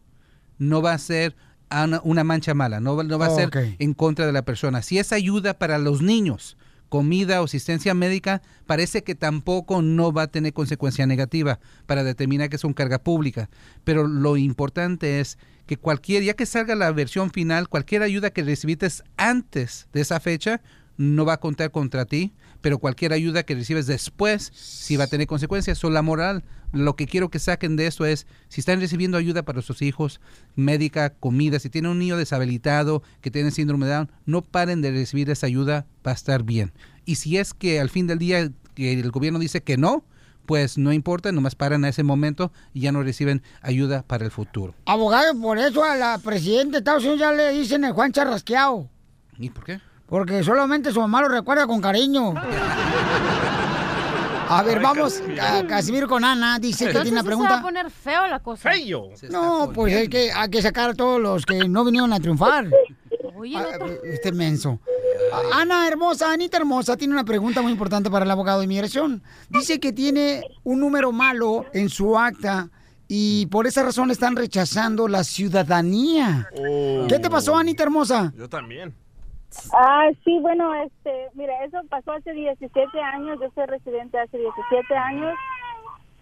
[0.58, 1.34] no va a ser
[1.70, 4.42] a una, una mancha mala, no, va- no va a ser en contra de la
[4.42, 4.82] persona.
[4.82, 6.56] Si es ayuda para los niños,
[6.88, 12.48] comida o asistencia médica, parece que tampoco no va a tener consecuencia negativa para determinar
[12.48, 13.50] que es una carga pública.
[13.84, 18.42] Pero lo importante es que cualquier, ya que salga la versión final, cualquier ayuda que
[18.42, 18.88] recibiste
[19.18, 20.62] antes de esa fecha
[20.96, 25.08] no va a contar contra ti, pero cualquier ayuda que recibes después sí va a
[25.08, 25.78] tener consecuencias.
[25.78, 29.42] So, la moral, lo que quiero que saquen de esto es, si están recibiendo ayuda
[29.42, 30.20] para sus hijos,
[30.56, 34.90] médica, comida, si tienen un niño deshabilitado que tiene síndrome de Down, no paren de
[34.90, 36.72] recibir esa ayuda, va a estar bien.
[37.04, 40.04] Y si es que al fin del día el gobierno dice que no,
[40.48, 44.30] pues no importa, nomás paran a ese momento y ya no reciben ayuda para el
[44.30, 44.74] futuro.
[44.86, 48.88] Abogado, por eso a la presidenta de Estados Unidos ya le dicen el Juan Charrasqueado.
[49.38, 49.80] ¿Y por qué?
[50.08, 52.34] Porque solamente su mamá lo recuerda con cariño.
[54.50, 56.58] A ver, vamos a Casimiro con Ana.
[56.58, 57.62] Dice que tiene una sí se va a pregunta.
[57.62, 58.70] poner feo la cosa.
[58.70, 59.10] Fello.
[59.30, 62.70] No, pues es que hay que sacar a todos los que no vinieron a triunfar.
[63.36, 64.80] Oye, Ah, el otro- Este menso.
[65.32, 69.22] Ah, Ana hermosa, Anita hermosa, tiene una pregunta muy importante para el abogado de inmigración.
[69.50, 72.70] Dice que tiene un número malo en su acta
[73.06, 76.48] y por esa razón están rechazando la ciudadanía.
[77.08, 78.32] ¿Qué te pasó, Anita hermosa?
[78.36, 78.94] Yo también.
[79.72, 84.94] Ah, sí, bueno, este, mira, eso pasó hace 17 años, yo soy residente hace 17
[84.94, 85.34] años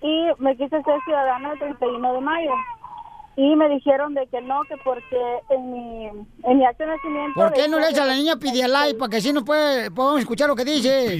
[0.00, 2.52] y me quise ser ciudadana el 31 de mayo.
[3.38, 5.18] Y me dijeron de que no, que porque
[5.50, 7.34] en mi, en mi acta de nacimiento...
[7.34, 9.90] ¿Por qué no le echa a la niña pide like para que así no puede,
[9.90, 11.18] podamos escuchar lo que dice?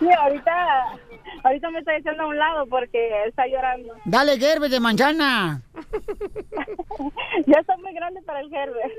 [0.00, 0.98] Sí, ahorita,
[1.44, 3.94] ahorita me está echando a un lado porque está llorando.
[4.04, 5.62] Dale, Gerber de manzana.
[7.46, 8.90] ya está muy grande para el Gerber.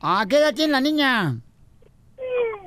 [0.00, 1.36] Ah, ¿qué edad tiene la niña?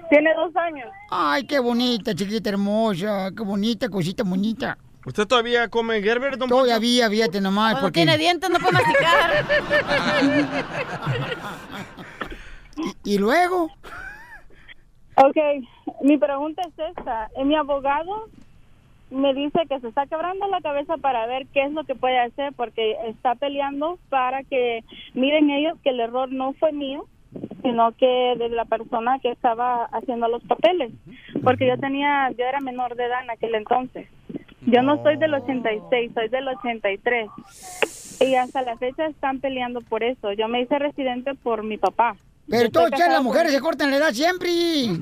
[0.09, 0.88] Tiene dos años.
[1.11, 4.77] Ay, qué bonita, chiquita hermosa, qué bonita, cosita bonita.
[5.05, 7.99] ¿Usted todavía come Gerber, don Todavía, fíjate nomás, Cuando porque...
[8.01, 9.45] tiene dientes no puede masticar.
[13.03, 13.69] ¿Y luego?
[15.15, 15.38] Ok,
[16.01, 17.30] mi pregunta es esta.
[17.38, 18.27] Eh, Mi abogado
[19.09, 22.19] me dice que se está quebrando la cabeza para ver qué es lo que puede
[22.19, 27.05] hacer porque está peleando para que miren ellos que el error no fue mío,
[27.62, 30.91] sino que de la persona que estaba haciendo los papeles.
[31.43, 34.07] Porque yo tenía, yo era menor de edad en aquel entonces.
[34.62, 37.30] Yo no soy del 86, soy del 83.
[38.22, 40.34] Y hasta la fecha están peleando por eso.
[40.34, 42.16] Yo me hice residente por mi papá.
[42.50, 44.50] Pero todas las mujeres se cortan la edad siempre.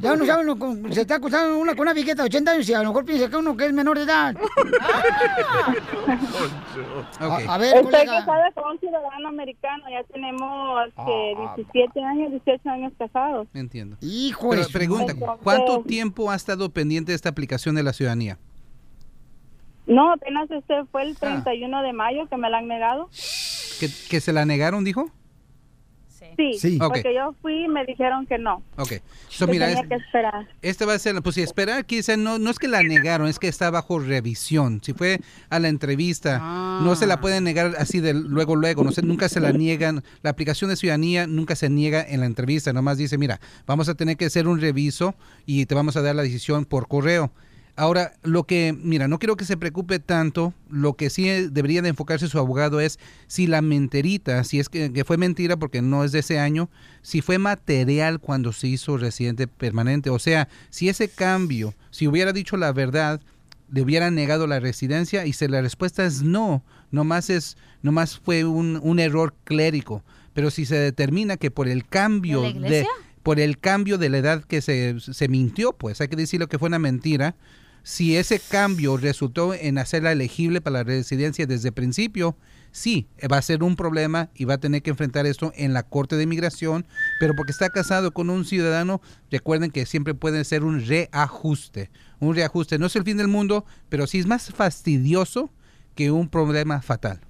[0.02, 2.70] Ya no saben, lo con- se está acostando una con una viejita de 80 años
[2.70, 4.36] y a lo mejor piensa que uno que es menor de edad.
[7.20, 8.20] A, a ver, Estoy colega.
[8.20, 9.84] casada con un ciudadano americano.
[9.90, 13.48] Ya tenemos que Ah, 17 años, 18 años casados.
[13.54, 13.98] Entiendo.
[14.02, 18.38] Hijo Pero pregunta, Entonces- ¿cuánto tiempo ha estado pendiente de esta aplicación de la ciudadanía?
[19.86, 21.06] No, apenas este fue Ah.
[21.06, 23.10] el 31 de mayo que me la han negado.
[23.80, 25.10] ¿Que, que se la negaron, dijo?
[26.60, 28.62] Sí, porque yo fui y me dijeron que no.
[28.78, 28.94] Ok.
[29.30, 30.48] So, que mira, tenía es- que esperar.
[30.62, 33.40] Este va a ser, pues si esperar, quizá no, no es que la negaron, es
[33.40, 34.80] que está bajo revisión.
[34.84, 35.20] Si fue
[35.50, 36.40] a la entrevista,
[36.84, 40.04] no se la pueden negar así de luego, luego, no sé, nunca se la niegan.
[40.22, 43.96] La aplicación de ciudadanía nunca se niega en la entrevista, nomás dice, mira, vamos a
[43.96, 45.16] tener que hacer un reviso
[45.46, 47.32] y te vamos a dar la decisión por correo.
[47.80, 51.84] Ahora, lo que, mira, no quiero que se preocupe tanto, lo que sí eh, debería
[51.84, 52.98] de enfocarse su abogado es
[53.28, 56.72] si la menterita, si es que, que fue mentira porque no es de ese año,
[57.04, 62.34] si fue material cuando se hizo residente permanente, o sea, si ese cambio, si hubiera
[62.34, 63.22] dicho la verdad,
[63.72, 68.44] le hubiera negado la residencia y si la respuesta es no, nomás es, nomás fue
[68.44, 70.04] un, un error clérico,
[70.34, 72.88] pero si se determina que por el cambio ¿De la
[73.28, 76.58] por el cambio de la edad que se, se mintió, pues hay que decirlo que
[76.58, 77.36] fue una mentira.
[77.90, 82.36] Si ese cambio resultó en hacerla elegible para la residencia desde el principio,
[82.74, 85.84] sí, va a ser un problema y va a tener que enfrentar esto en la
[85.84, 86.86] Corte de Inmigración,
[87.22, 89.00] pero porque está casado con un ciudadano,
[89.32, 91.90] recuerden que siempre puede ser un reajuste.
[92.20, 95.50] Un reajuste no es el fin del mundo, pero sí es más fastidioso
[95.96, 97.22] que un problema fatal.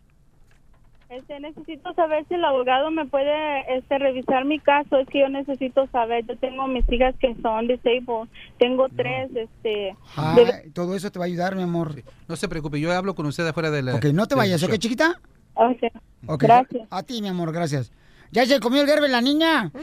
[1.19, 4.99] Este, necesito saber si el abogado me puede este, revisar mi caso.
[4.99, 6.25] Es que yo necesito saber.
[6.27, 8.29] Yo tengo mis hijas que son disabled.
[8.59, 9.31] Tengo tres.
[9.35, 9.97] Este,
[10.37, 11.95] de- todo eso te va a ayudar, mi amor.
[12.29, 13.95] No se preocupe, yo hablo con usted afuera de la...
[13.95, 15.21] Ok, no te vayas, ¿ok, chiquita?
[15.55, 15.83] Ok.
[16.27, 16.87] Ok, Gracias.
[16.91, 17.93] A ti, mi amor, gracias.
[18.33, 19.71] ¿Ya se comió el gerbe la niña?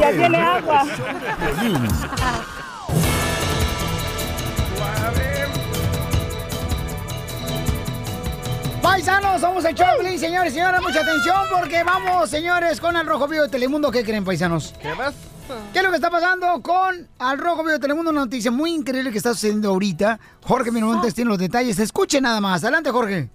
[0.00, 0.82] Ya tiene agua.
[8.82, 13.28] Paisanos, somos el Choplin, señores y señoras, mucha atención porque vamos, señores, con el Rojo
[13.28, 13.92] Vivo de Telemundo.
[13.92, 14.74] ¿Qué creen, paisanos?
[14.82, 15.14] ¿Qué vas?
[15.72, 18.10] ¿Qué es lo que está pasando con Al Rojo Vivo de Telemundo?
[18.10, 20.18] Una noticia muy increíble que está sucediendo ahorita.
[20.42, 21.78] Jorge Miramontes tiene los detalles.
[21.78, 22.64] Escuche nada más.
[22.64, 23.30] Adelante, Jorge.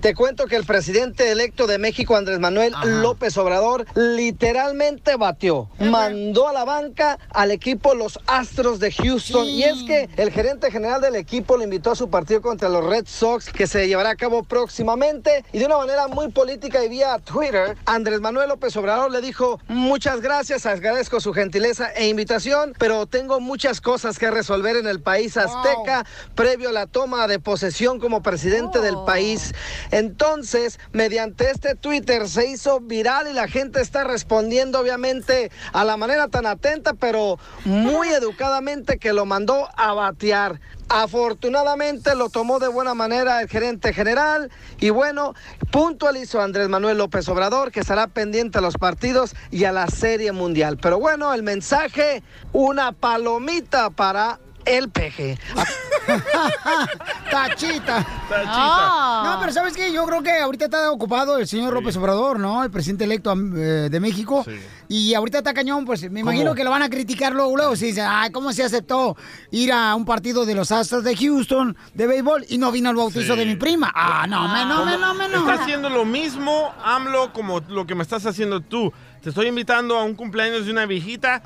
[0.00, 6.48] Te cuento que el presidente electo de México, Andrés Manuel López Obrador, literalmente batió, mandó
[6.48, 9.46] a la banca al equipo los Astros de Houston.
[9.46, 12.84] Y es que el gerente general del equipo le invitó a su partido contra los
[12.84, 15.44] Red Sox, que se llevará a cabo próximamente.
[15.52, 19.60] Y de una manera muy política y vía Twitter, Andrés Manuel López Obrador le dijo,
[19.68, 25.00] muchas gracias, agradezco su gentileza e invitación, pero tengo muchas cosas que resolver en el
[25.00, 29.52] país azteca previo a la toma de posesión como presidente del país.
[29.90, 35.96] Entonces, mediante este Twitter se hizo viral y la gente está respondiendo obviamente a la
[35.96, 40.60] manera tan atenta, pero muy educadamente que lo mandó a batear.
[40.90, 44.50] Afortunadamente lo tomó de buena manera el gerente general
[44.80, 45.34] y bueno,
[45.70, 50.32] puntualizó Andrés Manuel López Obrador que estará pendiente a los partidos y a la serie
[50.32, 50.78] mundial.
[50.80, 52.22] Pero bueno, el mensaje,
[52.54, 54.38] una palomita para
[54.68, 55.38] el peje.
[57.30, 58.06] Tachita.
[58.28, 59.22] Tachita.
[59.24, 59.92] No, pero ¿sabes qué?
[59.92, 62.62] Yo creo que ahorita está ocupado el señor López Obrador, ¿no?
[62.64, 64.44] El presidente electo eh, de México.
[64.88, 67.76] Y ahorita está cañón, pues me imagino que lo van a criticar luego, luego.
[67.76, 69.16] Si dicen, ay, ¿cómo se aceptó
[69.50, 72.96] ir a un partido de los Astros de Houston de béisbol y no vino al
[72.96, 73.38] bautizo Sí.
[73.38, 73.92] de mi prima?
[73.94, 75.38] Ah, no, me, no, me, no, me, no.
[75.50, 78.92] Está haciendo lo mismo, AMLO, como lo que me estás haciendo tú.
[79.22, 81.42] Te estoy invitando a un cumpleaños de una viejita.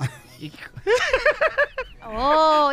[0.47, 0.53] Y-
[2.15, 2.73] Oh.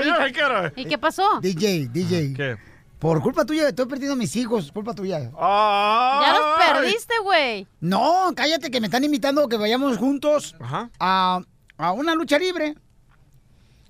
[0.75, 1.39] ¿y, ¿y qué pasó?
[1.41, 2.33] DJ, DJ.
[2.33, 2.57] ¿Qué?
[2.97, 5.19] Por culpa tuya, estoy perdiendo a mis hijos, culpa tuya.
[5.21, 7.65] Ya los perdiste, güey.
[7.79, 10.89] No, cállate que me están invitando a que vayamos juntos Ajá.
[10.99, 11.39] a,
[11.77, 12.75] a una lucha libre.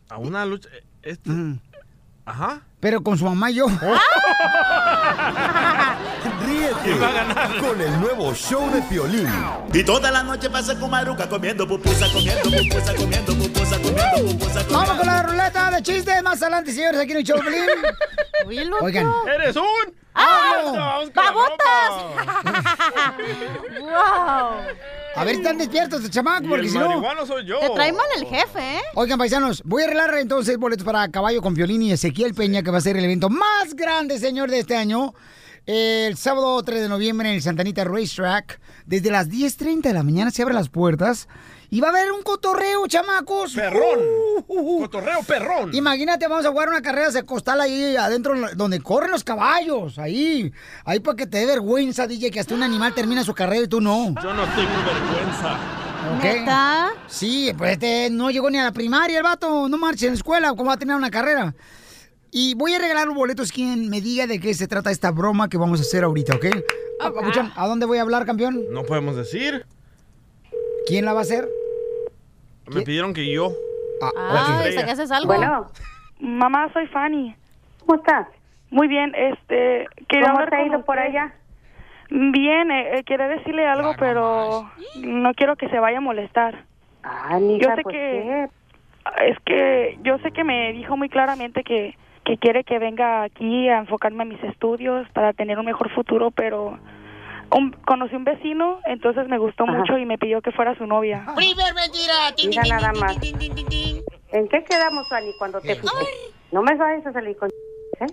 [0.09, 0.69] A una lucha.
[1.01, 1.31] Este.
[2.25, 2.61] Ajá.
[2.79, 3.65] Pero con su mamá y yo.
[6.83, 9.27] Ríete con el nuevo show de Piolín.
[9.73, 14.65] Y toda la noche pasa con Maruca comiendo pupusa, comiendo pupusa, comiendo pupusa, comiendo pupusa.
[14.71, 18.71] Vamos con la ruleta de chistes más adelante, señores, aquí en el show, Pelín.
[18.81, 19.11] Oigan.
[19.27, 19.65] ¡Eres un!
[20.13, 21.03] ¡Ah!
[21.13, 21.31] La
[23.79, 24.61] ¡Wow!
[25.15, 27.25] A ver, están despiertos, este chamaco, porque el si no...
[27.25, 27.59] soy yo.
[27.59, 28.81] Te trae mal el jefe, ¿eh?
[28.95, 32.71] Oigan, paisanos, voy a arreglar entonces boletos para Caballo con Violín y Ezequiel Peña, que
[32.71, 35.13] va a ser el evento más grande, señor, de este año.
[35.71, 38.59] El sábado 3 de noviembre en el Santanita Racetrack.
[38.87, 41.27] Desde las 10.30 de la mañana se abren las puertas.
[41.69, 43.53] Y va a haber un cotorreo, chamacos.
[43.53, 43.99] Perrón.
[44.47, 45.75] Uh, Cotorreo perrón.
[45.75, 49.99] Imagínate, vamos a jugar una carrera de costal ahí adentro, donde corren los caballos.
[49.99, 50.51] Ahí.
[50.85, 53.67] Ahí para que te dé vergüenza, DJ, que hasta un animal termina su carrera y
[53.67, 54.15] tú no.
[54.23, 55.59] Yo no tengo vergüenza.
[56.17, 56.23] ¿Ok?
[56.23, 56.93] ¿Neta?
[57.05, 60.17] Sí, pues este no llegó ni a la primaria el vato, no marcha en la
[60.17, 61.53] escuela, ¿cómo va a tener una carrera?
[62.31, 65.49] Y voy a regalar los boletos quien me diga de qué se trata esta broma
[65.49, 66.45] que vamos a hacer ahorita, ¿ok?
[67.01, 68.65] Ah, Papuchón, ¿A dónde voy a hablar, campeón?
[68.71, 69.65] No podemos decir.
[70.85, 71.47] ¿Quién la va a hacer?
[72.67, 73.51] Me pidieron que yo.
[74.01, 75.27] Ah, Ay, ¿sacaste algo?
[75.27, 75.67] Bueno,
[76.19, 77.35] mamá, soy Fanny.
[77.85, 78.27] ¿Cómo estás?
[78.69, 81.09] Muy bien, este, ¿Cómo te ha ido por usted.
[81.09, 81.33] allá?
[82.11, 86.65] Bien, eh, eh, quería decirle algo, pero no quiero que se vaya a molestar.
[87.03, 88.47] Ah, mija, yo sé pues, que
[89.25, 91.95] es que yo sé que me dijo muy claramente que
[92.29, 96.29] que quiere que venga aquí a enfocarme en mis estudios para tener un mejor futuro,
[96.29, 96.77] pero
[97.51, 99.73] un- conocí un vecino, entonces me gustó Ajá.
[99.73, 101.25] mucho y me pidió que fuera su novia.
[101.35, 102.13] Primer mentira.
[102.35, 103.17] Tin, Mira nada más.
[104.31, 106.05] ¿En qué quedamos, Fanny, cuando te fuiste?
[106.51, 107.49] No me vayas a salir con...
[107.99, 108.05] ¿eh?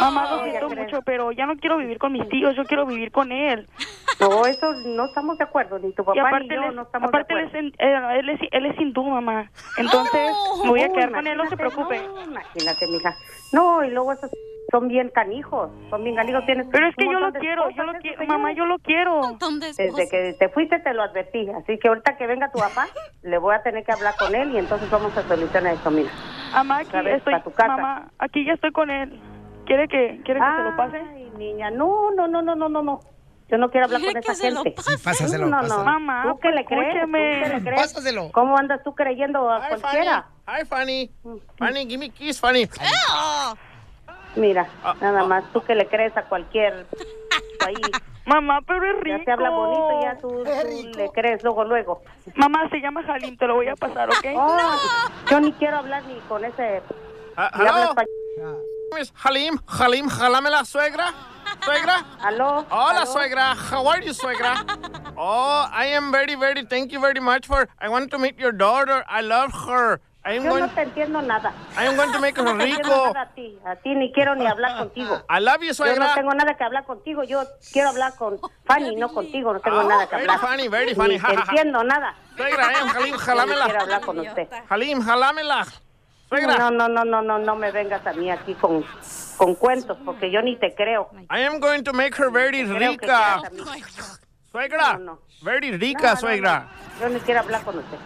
[0.00, 3.12] Mamá, lo siento mucho, pero ya no quiero vivir con mis tíos, yo quiero vivir
[3.12, 3.68] con él.
[4.20, 6.74] No, eso no estamos de acuerdo, ni tu Y papá aparte, ni yo él es,
[6.74, 7.68] no estamos aparte de él, acuerdo.
[7.68, 9.50] es, en- eh, él, es, él es hindú, mamá.
[9.78, 11.98] Entonces, me voy a Oh, quedar con él, no se preocupe.
[11.98, 13.16] no, imagínate, mija.
[13.52, 14.30] No, y luego esos
[14.70, 16.44] son bien canijos, son bien canijos.
[16.44, 19.38] Tienes Pero es que yo lo quiero, yo lo quiero, mamá, yo lo quiero.
[19.76, 22.88] Desde que te fuiste te lo advertí, así que ahorita que venga tu papá,
[23.22, 26.10] le voy a tener que hablar con él y entonces vamos a solucionar esto, mira.
[26.52, 27.68] Mamá, aquí estoy, pa' tu casa.
[27.76, 29.18] mamá, aquí ya estoy con él.
[29.70, 30.96] ¿Quiere que, quiere que se lo pase?
[30.96, 33.00] Ay, niña, no, no, no, no, no, no, no.
[33.48, 34.70] Yo no quiero hablar con ¿Quiere esa gente.
[34.72, 34.96] pase?
[34.96, 35.62] Sí, pásaselo, no, no, no.
[35.62, 35.84] pásaselo.
[35.84, 37.04] Mamá, ¿Tú qué le crees?
[37.04, 37.80] ¿Tú qué le crees?
[37.80, 38.32] Pásaselo.
[38.32, 40.26] ¿Cómo andas tú creyendo a Hi, cualquiera?
[40.44, 40.60] Fanny.
[40.60, 41.10] Hi, Fanny.
[41.56, 42.68] Fanny, give me kiss, Fanny.
[44.34, 46.84] Mira, Ah, nada más, tú que le crees a cualquier
[47.64, 47.74] ahí.
[48.26, 49.18] Mamá, pero es rico.
[49.18, 52.02] Ya se habla bonito, ya tú, tú le crees luego, luego.
[52.34, 54.26] Mamá, se llama Halim, te lo voy a pasar, ¿ok?
[54.34, 54.58] Oh,
[55.30, 56.82] Yo ni quiero hablar ni con ese...
[57.36, 58.58] Ah, ni habla español.
[58.94, 61.12] Miss Halim, Halim, jalame la suegra.
[61.64, 62.04] Suegra.
[62.22, 62.64] Aló.
[62.70, 63.06] Hola, aló.
[63.12, 63.54] suegra.
[63.54, 64.64] How are you, suegra?
[65.16, 68.52] Oh, I am very, very, thank you very much for, I want to meet your
[68.52, 69.04] daughter.
[69.08, 70.00] I love her.
[70.24, 71.52] I am Yo going, no te entiendo nada.
[71.76, 72.88] I am going to make her No rico.
[73.12, 75.22] nada a ti, a ti ni quiero ni hablar contigo.
[75.30, 76.08] I love you, Yo suegra.
[76.08, 79.78] no tengo nada que hablar contigo, yo quiero hablar con Fanny, no contigo, no tengo
[79.80, 80.40] Oh, nada que very hablar.
[80.50, 82.14] funny, very funny, Ni te entiendo nada.
[82.36, 83.64] Suegra, eh, Halim, Yo no jalámela.
[83.64, 84.48] quiero hablar con usted.
[84.68, 85.66] Halim, jalámela.
[86.30, 86.56] Suegra.
[86.58, 88.84] No, no, no, no, no, no me vengas a mí aquí con,
[89.36, 91.10] con cuentos, porque yo ni te creo.
[91.30, 93.42] I am going to make her very rica.
[93.52, 93.82] mí.
[94.52, 94.92] Suegra.
[94.94, 95.18] No, no.
[95.42, 96.68] Very No, rica, no, suegra.
[96.98, 97.00] no.
[97.00, 97.98] Yo ni quiero hablar con usted.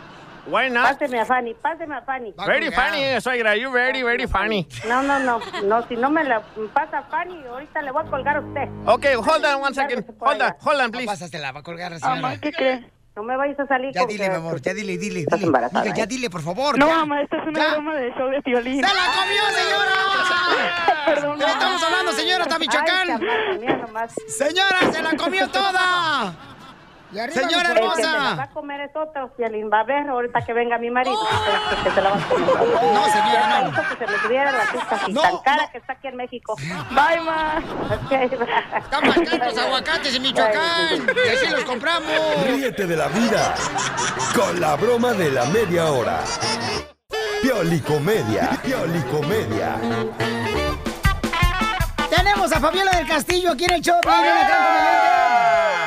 [0.46, 0.98] Why not?
[0.98, 2.34] Páseme a Fanny, páseme a Fanny.
[2.46, 3.56] Very funny, eh, suegra.
[3.56, 4.68] You very, very funny.
[4.86, 6.42] No, no, no, no, si no me la
[6.74, 8.68] pasa Fanny, ahorita le voy a colgar a usted.
[8.86, 10.04] Okay, hold on one second.
[10.20, 11.06] Hold on, hold on, please.
[11.06, 12.36] Pásasela, va a colgar la Mamá.
[12.40, 12.84] ¿qué crees?
[13.16, 15.38] No me vayas a salir Ya con dile, que- mi amor, ya dile, dile, Estás
[15.38, 15.46] dile.
[15.46, 16.06] embarazada, Mija, ya ¿eh?
[16.08, 16.76] dile, por favor.
[16.78, 16.96] No, ya.
[16.98, 17.70] mamá, esta es una Ya.
[17.72, 18.74] broma de show de violín.
[18.84, 21.04] ¡Se la comió, señora!
[21.06, 22.42] Perdón, ¿Qué estamos hablando, señora?
[22.44, 23.00] ¿Está Michoacán?
[23.02, 24.14] Ay, chamaca, mira nomás.
[24.26, 26.34] ¡Señora, se la comió toda!
[27.14, 28.42] Y arriba, Señora El que se la va hermosa.
[28.42, 29.70] a comer es otro, Fialín.
[29.72, 31.16] Va a ver ahorita que venga mi marido.
[31.84, 32.46] que se la va a comer.
[32.48, 33.70] No, señora, no.
[33.88, 35.70] que se me subiera la pista así tan cara no.
[35.70, 36.56] que está aquí en México.
[36.90, 37.62] Bye, ma.
[38.10, 41.06] Están caros los aguacates en Michoacán.
[41.24, 42.10] Y así los compramos.
[42.46, 43.54] Ríete de la vida
[44.34, 46.18] con la broma de la media hora.
[47.42, 49.76] Piolicomedia, Piolicomedia.
[52.10, 54.00] Tenemos a Fabiola del Castillo aquí en el show.
[54.02, 55.83] Viene.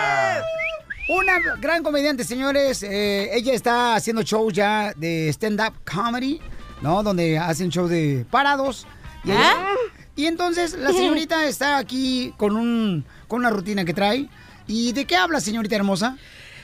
[1.10, 2.84] Una gran comediante, señores.
[2.84, 6.42] Eh, ella está haciendo shows ya de stand-up comedy,
[6.82, 7.02] ¿no?
[7.02, 8.86] Donde hacen shows de parados.
[9.24, 9.56] Y, ella-
[10.16, 14.28] y entonces la señorita está aquí con, un, con una rutina que trae.
[14.68, 16.18] ¿Y de qué habla, señorita hermosa?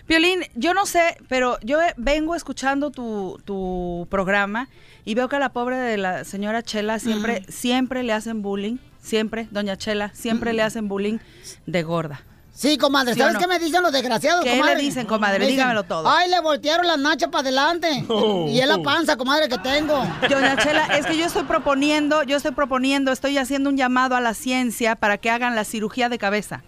[0.09, 4.67] Violín, yo no sé, pero yo vengo escuchando tu, tu programa
[5.05, 8.75] y veo que a la pobre de la señora Chela siempre, siempre le hacen bullying,
[9.01, 11.19] siempre, doña Chela, siempre le hacen bullying
[11.65, 12.21] de gorda.
[12.55, 13.15] Sí, comadre.
[13.15, 13.39] ¿Sí o ¿Sabes no?
[13.39, 14.75] qué me dicen los desgraciados, ¿Qué comadre?
[14.75, 15.39] le dicen, comadre?
[15.39, 16.07] Dicen, Dígamelo todo.
[16.07, 18.05] Ay, le voltearon las nachas para adelante.
[18.47, 20.05] Y es la panza, comadre, que tengo.
[20.29, 24.21] Doña Chela, es que yo estoy proponiendo, yo estoy proponiendo, estoy haciendo un llamado a
[24.21, 26.61] la ciencia para que hagan la cirugía de cabeza.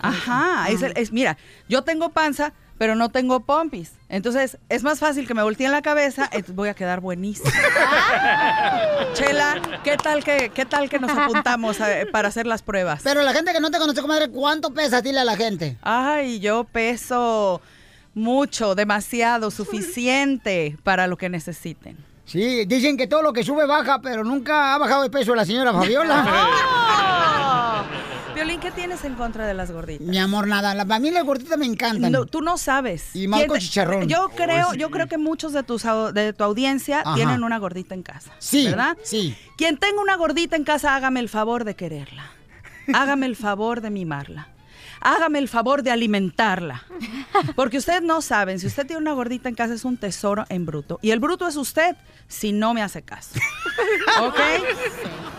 [0.00, 1.36] Ajá, es, el- es- mira,
[1.68, 3.92] yo tengo panza, pero no tengo pompis.
[4.08, 7.50] Entonces, es más fácil que me volteen la cabeza, entonces voy a quedar buenísima.
[9.12, 13.02] Chela, ¿qué tal que, qué tal que nos apuntamos eh, para hacer las pruebas?
[13.04, 15.02] Pero la gente que no te conoce, comadre, ¿cuánto pesa?
[15.02, 15.76] Dile a la gente.
[15.82, 17.60] Ay, yo peso
[18.14, 21.98] mucho, demasiado, suficiente para lo que necesiten.
[22.24, 25.44] Sí, dicen que todo lo que sube baja, pero nunca ha bajado de peso la
[25.44, 27.18] señora Fabiola.
[28.40, 30.06] Violín, ¿qué tienes en contra de las gorditas?
[30.06, 30.74] Mi amor, nada.
[30.74, 32.10] La, a mí las gorditas me encantan.
[32.10, 33.14] No, tú no sabes.
[33.14, 34.08] Y más ¿Quién con chicharrón.
[34.08, 34.78] Yo creo, Oh, sí.
[34.78, 35.82] yo creo que muchos de tus
[36.14, 37.14] de tu audiencia Ajá.
[37.16, 38.30] tienen una gordita en casa.
[38.38, 38.96] Sí, ¿verdad?
[39.02, 39.36] sí.
[39.58, 42.30] Quien tenga una gordita en casa, hágame el favor de quererla.
[42.94, 44.48] Hágame el favor de mimarla.
[45.00, 46.82] Hágame el favor de alimentarla.
[47.56, 50.66] Porque ustedes no saben, si usted tiene una gordita en casa es un tesoro en
[50.66, 50.98] bruto.
[51.02, 51.96] Y el bruto es usted
[52.28, 53.30] si no me hace caso.
[54.22, 54.38] ¿Ok?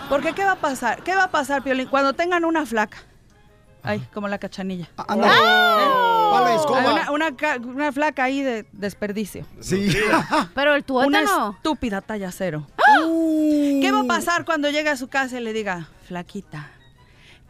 [0.09, 1.03] Porque ¿qué va a pasar?
[1.03, 1.87] ¿Qué va a pasar, Piolín?
[1.87, 2.97] Cuando tengan una flaca.
[3.83, 4.89] Ay, como la cachanilla.
[5.07, 5.27] anda.
[6.55, 6.79] Escoba.
[6.79, 9.45] Hay Una, una ca- una flaca ahí de desperdicio.
[9.59, 9.91] Sí.
[10.55, 11.51] Pero el Una tuétano.
[11.57, 12.67] estúpida talla cero.
[13.81, 16.69] ¿Qué va a pasar cuando llegue a su casa y le diga, flaquita,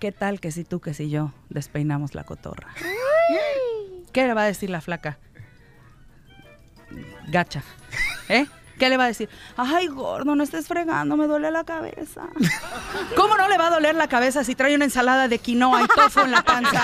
[0.02, 2.74] qué tal que si tú, que si yo despeinamos la cotorra?
[4.12, 5.20] ¿Qué le va a decir la flaca?
[7.28, 7.62] Gacha.
[8.28, 8.48] ¿Eh?
[8.80, 9.30] ¿Qué le va a decir?
[9.56, 12.24] Ay, gordo, no estés fregando, me duele la cabeza.
[13.16, 15.88] ¿Cómo no le va a doler la cabeza si trae una ensalada de quinoa y
[15.88, 16.82] tofu en la panza?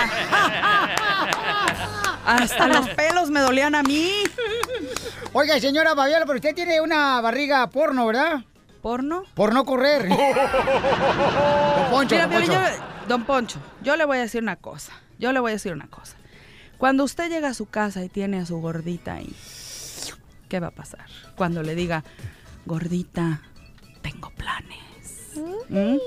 [2.23, 4.11] Hasta los pelos me dolían a mí.
[5.33, 8.43] Oiga, señora Fabiola, pero usted tiene una barriga porno, ¿verdad?
[8.87, 9.23] ¿Porno?
[9.33, 10.07] Por no correr.
[10.07, 10.15] Don
[11.91, 12.53] Poncho, Mira, don Piolín, Poncho.
[12.53, 14.93] yo- don Poncho, yo le voy a decir una cosa.
[15.19, 16.15] Yo le voy a decir una cosa.
[16.77, 19.35] Cuando usted llega a su casa y tiene a su gordita ahí,
[20.47, 21.05] ¿qué va a pasar?
[21.35, 22.05] Cuando le diga,
[22.65, 23.41] gordita,
[24.01, 24.79] tengo planes.
[25.67, 25.97] ¿Mm?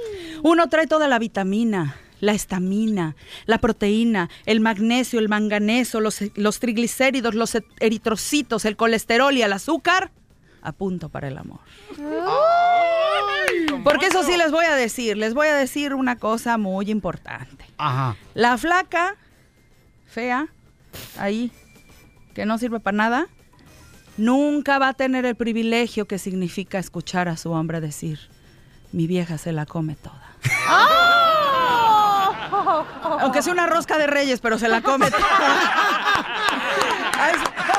[0.43, 6.61] Uno trae toda la vitamina, la estamina, la proteína, el magnesio, el manganeso, los, los
[6.61, 10.12] triglicéridos, los e- eritrocitos, el colesterol y el azúcar
[10.62, 11.60] a punto para el amor.
[13.84, 17.64] Porque eso sí les voy a decir, les voy a decir una cosa muy importante.
[17.78, 18.16] Ajá.
[18.34, 19.16] La flaca,
[20.06, 20.48] fea,
[21.18, 21.52] ahí,
[22.34, 23.26] que no sirve para nada,
[24.16, 28.18] nunca va a tener el privilegio que significa escuchar a su hombre decir,
[28.92, 30.36] mi vieja se la come toda.
[33.20, 35.06] Aunque sea una rosca de reyes, pero se la come.
[37.20, 37.34] Ahí,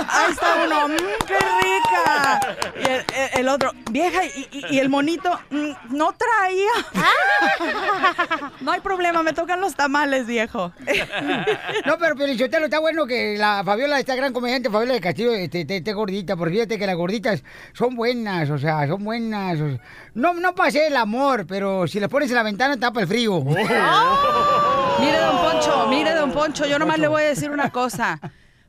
[0.07, 2.39] ahí está uno, "Mm, qué rica.
[2.79, 6.71] Y el, el- el otro, vieja, y, y- y el monito, "Mm, no traía.
[8.61, 10.71] No hay problema, me tocan los tamales, viejo.
[11.85, 15.61] No, pero Pelichotelo, está bueno que la Fabiola, esta gran comediante, Fabiola de Castillo, esté,
[15.61, 17.43] esté- esté gordita, porque fíjate que las gorditas
[17.73, 19.59] son buenas, o sea, son buenas.
[19.59, 19.79] o sea,
[20.13, 23.43] no, no pasé el amor, pero si las pones en la ventana, tapa el frío.
[25.01, 28.19] Mire, don Poncho, mire, don Poncho, yo nomás le voy a decir una cosa.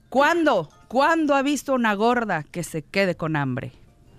[0.08, 0.70] ¿Cuándo?
[0.88, 3.72] ¿Cuándo ha visto una gorda que se quede con hambre?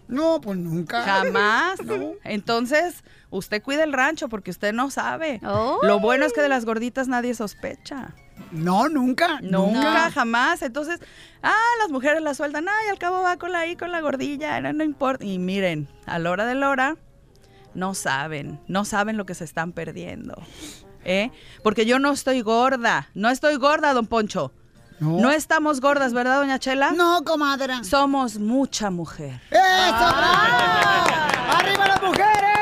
[0.07, 1.01] No, pues nunca.
[1.01, 1.79] Jamás.
[2.23, 5.39] Entonces, usted cuida el rancho porque usted no sabe.
[5.41, 8.13] Lo bueno es que de las gorditas nadie sospecha.
[8.51, 9.39] No, nunca.
[9.41, 10.61] Nunca, jamás.
[10.61, 10.99] Entonces,
[11.41, 14.61] ah, las mujeres la sueltan, ay, al cabo va con la ahí, con la gordilla,
[14.61, 15.25] no, no importa.
[15.25, 16.95] Y miren, a la hora de la hora,
[17.73, 20.35] no saben, no saben lo que se están perdiendo.
[21.05, 21.31] ¿Eh?
[21.63, 24.51] Porque yo no estoy gorda, no estoy gorda, don Poncho.
[24.99, 25.31] No.
[25.31, 26.91] estamos gordas, ¿verdad, doña Chela?
[26.91, 27.83] No, comadre.
[27.83, 29.41] Somos mucha mujer.
[29.51, 29.61] ¡Eso!
[31.51, 32.53] ¡Arriba las mujeres!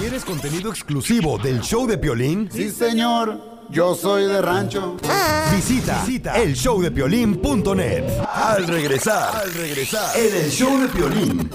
[0.00, 2.48] ¿Quieres contenido exclusivo del show de Piolín?
[2.50, 3.58] Sí, señor.
[3.70, 4.96] Yo soy de rancho.
[5.54, 8.04] Visita, visita elshowdepiolín.net.
[8.32, 11.50] Al regresar, al regresar, en el show de Piolín.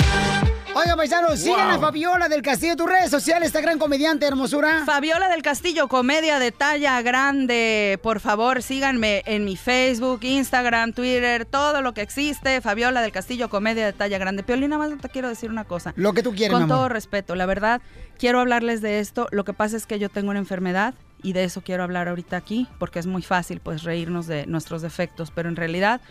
[0.76, 1.76] Oiga, paisanos, sigan Wow.
[1.78, 4.84] a Fabiola del Castillo, tus redes sociales, esta gran comediante hermosura.
[4.86, 8.00] Fabiola del Castillo, comedia de talla grande.
[8.02, 12.60] Por favor, síganme en mi Facebook, Instagram, Twitter, todo lo que existe.
[12.60, 14.42] Fabiola del Castillo, comedia de talla grande.
[14.42, 15.94] Piolina, más te quiero decir una cosa.
[15.96, 17.80] Lo que tú quieres, Con mi todo respeto, la verdad,
[18.18, 19.28] quiero hablarles de esto.
[19.32, 22.36] Lo que pasa es que yo tengo una enfermedad y de eso quiero hablar ahorita
[22.36, 25.30] aquí, porque es muy fácil, pues, reírnos de nuestros defectos.
[25.30, 26.02] Pero en realidad,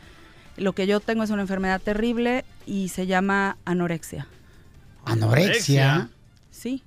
[0.57, 4.29] lo que yo tengo es una enfermedad terrible y se llama anorexia.
[5.05, 6.11] ¿Anorexia?
[6.51, 6.83] Sí.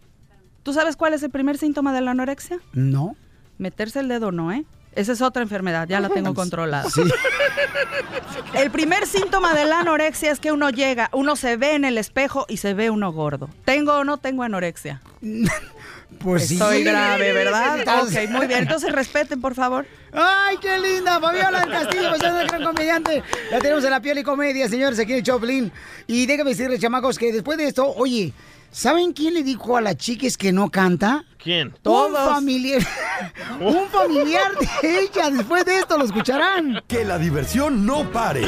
[0.63, 2.59] ¿Tú sabes cuál es el primer síntoma de la anorexia?
[2.73, 3.15] No.
[3.57, 4.65] Meterse el dedo no, ¿eh?
[4.95, 6.89] Esa es otra enfermedad, ya la tengo controlada.
[6.89, 7.01] Sí.
[8.53, 11.97] El primer síntoma de la anorexia es que uno llega, uno se ve en el
[11.97, 13.49] espejo y se ve uno gordo.
[13.65, 15.01] ¿Tengo o no tengo anorexia?
[16.19, 16.53] Pues sí.
[16.55, 17.79] Estoy grave, ¿verdad?
[17.79, 18.61] Entonces- Ok, muy bien.
[18.61, 19.85] Entonces respeten, por favor.
[20.13, 21.19] ¡Ay, qué linda!
[21.19, 23.23] Fabiola del Castillo, pues es una gran comediante.
[23.51, 25.71] La tenemos en la piel y comedia, señores, aquí en el Choplin.
[26.07, 28.31] Y déjame decirles, chamacos, que después de esto, oye,
[28.75, 31.23] ¿saben quién le dijo a las chiques que no canta?
[31.37, 31.73] ¿Quién?
[31.85, 32.81] Un familiar,
[33.61, 35.29] un familiar de ella.
[35.29, 36.81] Después de esto lo escucharán.
[36.85, 38.45] Que la diversión no pare.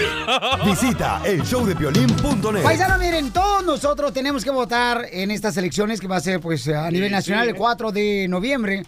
[0.65, 2.63] Visita elshowdepiolín.net.
[2.63, 6.67] Paisano, miren, todos nosotros tenemos que votar en estas elecciones que va a ser pues
[6.67, 8.83] a nivel nacional el 4 de noviembre.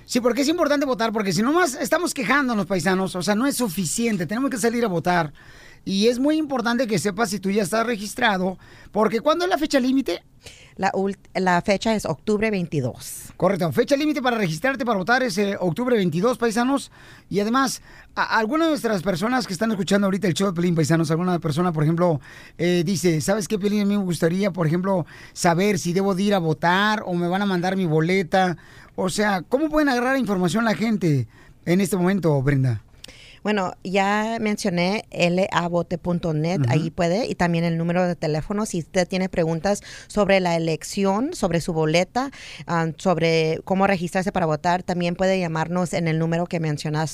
[0.05, 3.55] Sí, porque es importante votar, porque si nomás estamos quejándonos, paisanos, o sea, no es
[3.55, 5.33] suficiente, tenemos que salir a votar.
[5.85, 8.57] Y es muy importante que sepas si tú ya estás registrado,
[8.91, 10.23] porque ¿cuándo es la fecha límite?
[10.75, 10.91] La,
[11.35, 13.33] la fecha es octubre 22.
[13.37, 16.91] Correcto, fecha límite para registrarte para votar es eh, octubre 22, paisanos.
[17.29, 17.81] Y además,
[18.15, 21.71] algunas de nuestras personas que están escuchando ahorita el show de Pelín, paisanos, alguna persona,
[21.71, 22.21] por ejemplo,
[22.57, 23.81] eh, dice, ¿sabes qué, Pelín?
[23.81, 27.27] A mí me gustaría, por ejemplo, saber si debo de ir a votar o me
[27.27, 28.57] van a mandar mi boleta.
[28.95, 31.27] O sea, ¿cómo pueden agarrar información la gente
[31.65, 32.81] en este momento, Brenda?
[33.43, 36.69] Bueno, ya mencioné lavote.net, Ujú.
[36.69, 41.33] ahí puede, y también el número de teléfono si usted tiene preguntas sobre la elección,
[41.33, 42.31] sobre su boleta,
[42.67, 47.13] ah, sobre cómo registrarse para votar, también puede llamarnos en el número que mencionaste,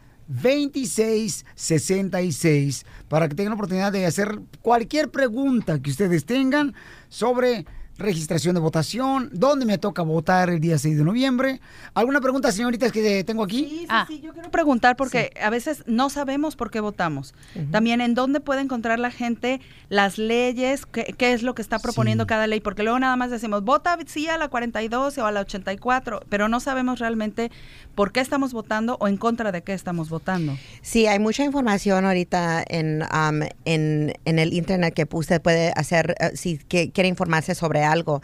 [3.07, 6.73] para que tengan la oportunidad de hacer cualquier pregunta que ustedes tengan
[7.09, 7.65] sobre
[7.97, 11.61] registración de votación, dónde me toca votar el día 6 de noviembre.
[11.93, 13.65] ¿Alguna pregunta, señoritas, que tengo aquí?
[13.69, 17.33] Sí, sí, sí, yo quiero preguntar porque a veces no sabemos por qué votamos.
[17.71, 21.77] También en dónde puede encontrar la gente las leyes, qué, qué es lo que está
[21.79, 25.31] proponiendo cada ley, porque luego nada más decimos, vota sí a la 42 o a
[25.31, 27.51] la 84, pero no sabemos realmente
[27.93, 30.57] por qué estamos votando o en contra de qué estamos votando.
[30.81, 36.15] Sí, hay mucha información ahorita en, um, en, en el internet que usted puede hacer
[36.19, 38.21] eh, si que- quiere informarse sobre algo.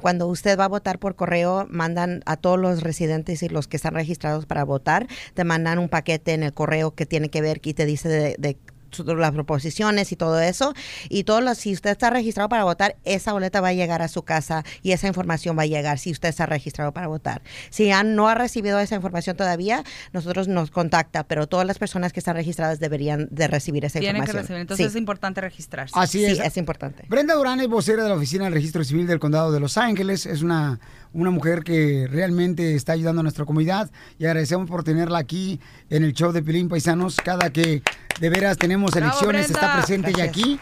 [0.00, 3.76] Cuando usted va a votar por correo, mandan a todos los residentes y los que
[3.76, 7.60] están registrados para votar, te mandan un paquete en el correo que tiene que ver
[7.62, 8.56] y te dice de, de
[8.98, 10.74] las proposiciones y todo eso.
[11.08, 14.08] Y todo lo, si usted está registrado para votar, esa boleta va a llegar a
[14.08, 17.42] su casa y esa información va a llegar si usted está registrado para votar.
[17.70, 22.12] Si ya no ha recibido esa información todavía, nosotros nos contacta, pero todas las personas
[22.12, 24.42] que están registradas deberían de recibir esa Tienen que información.
[24.42, 24.90] recibir, entonces Sí.
[24.90, 25.94] es importante registrarse.
[25.96, 26.40] Así Sí, es.
[26.40, 27.04] es importante.
[27.08, 30.26] Brenda Durán es vocera de la Oficina del Registro Civil del Condado de Los Ángeles.
[30.26, 30.80] Es una,
[31.12, 35.60] una mujer que realmente está ayudando a nuestra comunidad y agradecemos por tenerla aquí
[35.90, 37.16] en el show de Pilín Paisanos.
[37.16, 37.82] Cada que
[38.20, 40.58] de veras tenemos Bravo, elecciones está presente ya aquí.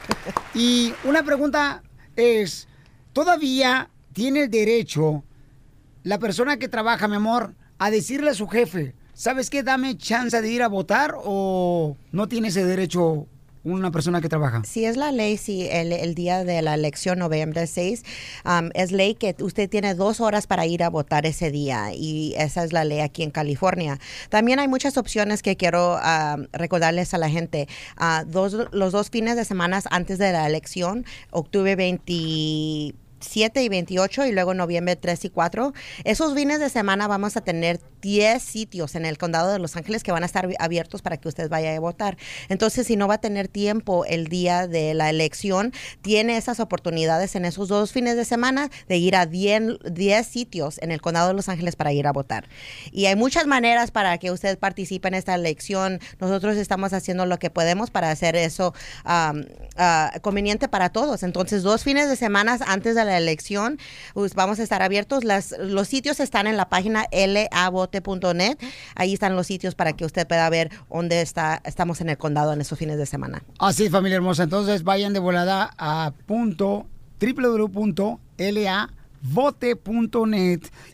[0.55, 1.82] Y una pregunta
[2.16, 2.68] es,
[3.12, 5.24] ¿todavía tiene el derecho
[6.02, 9.62] la persona que trabaja, mi amor, a decirle a su jefe, ¿sabes qué?
[9.62, 13.27] Dame chance de ir a votar o no tiene ese derecho
[13.64, 14.62] una persona que trabaja?
[14.64, 18.02] Si es la ley, si el, día de la elección, noviembre 6,
[18.44, 22.34] um, es ley que usted tiene dos horas para ir a votar ese día y
[22.36, 23.98] esa es la ley aquí en California.
[24.28, 27.68] También hay muchas opciones que quiero um, recordarles a la gente.
[27.96, 33.68] Ah, dos, los dos fines de semana antes de la elección, octubre 20 7 y
[33.68, 35.72] 28 y luego noviembre 3 y 4.
[36.05, 40.02] Esos fines de semana vamos a tener 10 sitios en el condado de Los Ángeles
[40.02, 42.16] que van a estar abiertos para que usted vaya a votar.
[42.48, 45.72] Entonces, si no va a tener tiempo el día de la elección,
[46.02, 50.78] tiene esas oportunidades en esos dos fines de semana de ir a 10, 10 sitios
[50.78, 52.48] en el condado de Los Ángeles para ir a votar.
[52.90, 56.01] Y hay muchas maneras para que usted participe en esta elección.
[56.18, 58.74] Nosotros estamos haciendo lo que podemos para hacer eso
[59.05, 59.34] ah,
[60.22, 61.22] conveniente para todos.
[61.22, 63.78] Entonces, dos fines de semana antes de la elección
[64.14, 65.24] pues, vamos a estar abiertos.
[65.24, 68.58] Las, los sitios están en la página lavote.net.
[68.94, 72.52] Ahí están los sitios para que usted pueda ver dónde está, estamos en el condado
[72.52, 73.42] en esos fines de semana.
[73.58, 74.42] Así es, familia hermosa.
[74.44, 76.86] Entonces vayan de volada a punto
[77.20, 78.20] www.lavote.net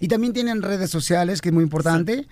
[0.01, 2.27] y también tienen redes sociales, que es muy importante.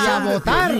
[0.07, 0.79] a votar.